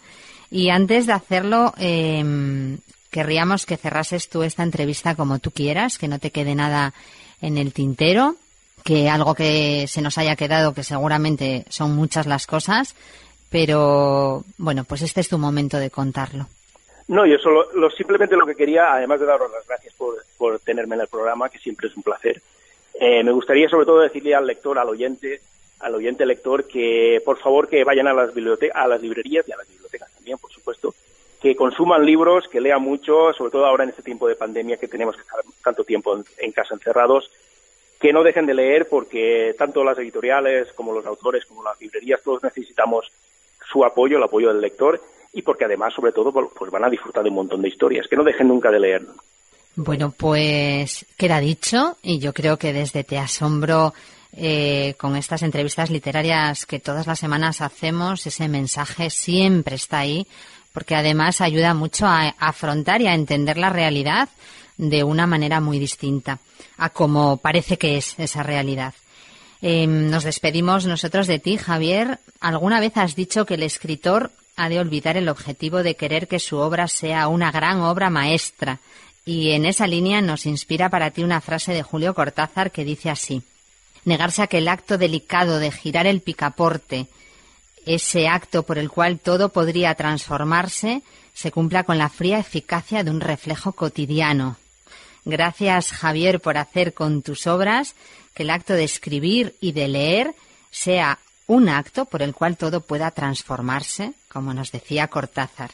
Y 0.51 0.71
antes 0.71 1.07
de 1.07 1.13
hacerlo, 1.13 1.73
eh, 1.79 2.79
querríamos 3.11 3.67
que 3.67 3.77
cerrases 3.77 4.29
tú 4.29 4.43
esta 4.43 4.63
entrevista 4.63 5.15
como 5.15 5.39
tú 5.39 5.51
quieras, 5.51 5.99
que 5.99 6.09
no 6.09 6.19
te 6.19 6.31
quede 6.31 6.55
nada 6.55 6.95
en 7.41 7.59
el 7.59 7.73
tintero, 7.73 8.37
que 8.85 9.09
algo 9.09 9.35
que 9.35 9.87
se 9.89 10.03
nos 10.03 10.19
haya 10.19 10.37
quedado, 10.37 10.75
que 10.75 10.83
seguramente 10.83 11.65
son 11.69 11.95
muchas 11.95 12.27
las 12.27 12.47
cosas, 12.47 12.95
pero 13.51 14.45
bueno, 14.59 14.85
pues 14.85 15.03
este 15.03 15.21
es 15.21 15.29
tu 15.29 15.39
momento 15.39 15.79
de 15.79 15.91
contarlo. 15.91 16.47
No, 17.09 17.27
yo 17.27 17.39
solo, 17.39 17.67
lo, 17.75 17.91
simplemente 17.91 18.37
lo 18.37 18.47
que 18.47 18.55
quería, 18.55 18.93
además 18.93 19.19
de 19.19 19.27
daros 19.27 19.51
las 19.51 19.67
gracias 19.67 19.93
por, 19.95 20.15
por 20.39 20.61
tenerme 20.61 20.95
en 20.95 21.03
el 21.03 21.09
programa, 21.09 21.49
que 21.49 21.59
siempre 21.59 21.89
es 21.89 21.97
un 21.97 22.05
placer, 22.05 22.41
eh, 22.95 23.25
me 23.25 23.33
gustaría 23.33 23.69
sobre 23.69 23.87
todo 23.87 24.01
decirle 24.01 24.35
al 24.35 24.47
lector, 24.47 24.79
al 24.79 24.89
oyente, 24.89 25.41
al 25.81 25.95
oyente 25.95 26.25
lector, 26.25 26.65
que 26.65 27.21
por 27.25 27.39
favor 27.39 27.69
que 27.69 27.83
vayan 27.83 28.07
a 28.07 28.13
las 28.13 28.33
bibliotecas, 28.33 28.77
a 28.77 28.87
las 28.87 29.03
librerías 29.03 29.49
y 29.49 29.53
a 29.53 29.57
las 29.57 29.69
bibliotecas 29.69 30.10
por 30.39 30.53
supuesto, 30.53 30.95
que 31.41 31.57
consuman 31.57 32.05
libros, 32.05 32.49
que 32.49 32.61
lean 32.61 32.83
mucho, 32.83 33.33
sobre 33.33 33.51
todo 33.51 33.67
ahora 33.67 33.85
en 33.85 33.91
este 33.91 34.03
tiempo 34.03 34.29
de 34.29 34.37
pandemia 34.37 34.77
que 34.77 34.89
tenemos 34.89 35.17
que 35.17 35.23
estar 35.23 35.41
tanto 35.65 35.85
tiempo 35.85 36.23
en, 36.39 36.53
casa 36.53 36.75
encerrados, 36.75 37.31
que 37.99 38.13
no 38.13 38.23
dejen 38.23 38.47
de 38.47 38.55
leer 38.55 38.89
porque 38.89 39.55
tanto 39.59 39.83
las 39.83 39.99
editoriales 39.99 40.73
como 40.75 40.93
los 40.93 41.07
autores 41.07 41.45
como 41.47 41.63
las 41.63 41.81
librerías 41.81 42.23
todos 42.23 42.43
necesitamos 42.43 43.11
su 43.71 43.85
apoyo, 43.85 44.19
el 44.19 44.23
apoyo 44.23 44.49
del 44.49 44.61
lector 44.61 45.01
y 45.33 45.43
porque 45.43 45.65
además 45.65 45.95
sobre 45.95 46.13
todo 46.13 46.33
pues 46.33 46.71
van 46.71 46.85
a 46.85 46.91
disfrutar 46.91 47.23
de 47.23 47.31
un 47.31 47.37
montón 47.37 47.63
de 47.63 47.69
historias, 47.69 48.07
que 48.07 48.17
no 48.17 48.25
dejen 48.25 48.49
nunca 48.49 48.71
de 48.71 48.81
leer. 48.81 49.03
Bueno, 49.77 50.13
pues 50.15 51.07
queda 51.17 51.41
dicho 51.41 51.97
y 52.03 52.19
yo 52.19 52.35
creo 52.35 52.59
que 52.59 52.73
desde 52.73 53.05
Te 53.05 53.19
Asombro 53.19 53.95
eh, 54.37 54.95
con 54.99 55.17
estas 55.17 55.43
entrevistas 55.43 55.91
literarias 55.91 56.67
que 56.67 56.81
todas 56.81 57.07
las 57.07 57.19
semanas 57.19 57.61
hacemos, 57.61 58.27
ese 58.27 58.49
mensaje 58.49 59.11
siempre 59.11 59.77
está 59.77 59.99
ahí 59.99 60.27
porque 60.73 60.95
además 60.95 61.41
ayuda 61.41 61.75
mucho 61.75 62.07
a 62.07 62.29
afrontar 62.39 63.03
y 63.03 63.09
a 63.09 63.15
entender 63.15 63.59
la 63.59 63.71
realidad 63.71 64.29
de 64.77 65.05
una 65.05 65.27
manera 65.27 65.61
muy 65.61 65.79
distinta 65.79 66.39
a 66.79 66.91
como 66.91 67.37
parece 67.37 67.77
que 67.77 67.97
es 67.97 68.15
esa 68.19 68.43
realidad. 68.43 68.95
Em, 69.61 70.09
nos 70.09 70.25
despedimos 70.25 70.87
nosotros 70.87 71.27
de 71.27 71.39
ti, 71.39 71.59
Javier. 71.59 72.19
¿Alguna 72.41 72.81
vez 72.81 72.97
has 72.97 73.15
dicho 73.15 73.45
que 73.45 73.55
el 73.55 73.63
escritor 73.63 74.31
ha 74.57 74.71
de 74.71 74.79
olvidar 74.79 75.17
el 75.19 75.29
objetivo 75.29 75.83
de 75.83 75.97
querer 75.97 76.29
que 76.29 76.39
su 76.39 76.57
obra 76.57 76.89
sea 76.89 77.29
una 77.29 77.51
gran 77.51 77.81
obra 77.83 78.09
maestra? 78.09 78.79
Y 79.27 79.51
en 79.51 79.67
esa 79.67 79.87
línea 79.87 80.23
nos 80.23 80.47
inspira 80.47 80.89
para 80.89 81.11
ti 81.11 81.23
una 81.23 81.43
frase 81.43 81.75
de 81.75 81.83
Julio 81.83 82.15
Cortázar 82.15 82.71
que 82.71 82.85
dice 82.85 83.11
así. 83.11 83.43
Negarse 84.05 84.43
a 84.43 84.47
que 84.47 84.59
el 84.59 84.69
acto 84.69 84.99
delicado 84.99 85.59
de 85.59 85.71
girar 85.71 86.07
el 86.07 86.21
picaporte, 86.21 87.07
ese 87.87 88.29
acto 88.29 88.63
por 88.63 88.79
el 88.79 88.91
cual 88.91 89.19
todo 89.19 89.51
podría 89.51 89.95
transformarse, 89.95 91.03
se 91.35 91.51
cumpla 91.51 91.85
con 91.85 91.99
la 91.99 92.09
fría 92.09 92.39
eficacia 92.39 93.03
de 93.05 93.11
un 93.11 93.21
reflejo 93.21 93.73
cotidiano. 93.73 94.57
Gracias, 95.25 95.93
Javier, 95.93 96.41
por 96.41 96.57
hacer 96.59 96.95
con 96.95 97.23
tus 97.23 97.47
obras 97.47 97.95
que 98.35 98.43
el 98.43 98.51
acto 98.51 98.75
de 98.75 98.85
escribir 98.85 99.55
y 99.61 99.73
de 99.73 99.89
leer 99.89 100.35
sea 100.71 101.19
un 101.47 101.69
acto 101.69 102.05
por 102.05 102.23
el 102.23 102.35
cual 102.35 102.57
todo 102.57 102.81
pueda 102.81 103.11
transformarse, 103.11 104.13
como 104.29 104.55
nos 104.55 104.71
decía 104.71 105.09
Cortázar. 105.09 105.73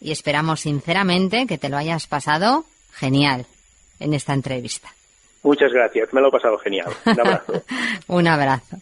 Y 0.00 0.10
esperamos 0.10 0.60
sinceramente 0.60 1.46
que 1.46 1.58
te 1.58 1.68
lo 1.68 1.76
hayas 1.76 2.06
pasado 2.06 2.66
genial 2.92 3.46
en 4.00 4.12
esta 4.12 4.34
entrevista. 4.34 4.92
Muchas 5.44 5.72
gracias, 5.72 6.12
me 6.12 6.22
lo 6.22 6.28
he 6.28 6.30
pasado 6.32 6.58
genial. 6.58 6.88
Un 7.04 7.20
abrazo. 7.20 7.62
un 8.08 8.26
abrazo. 8.26 8.76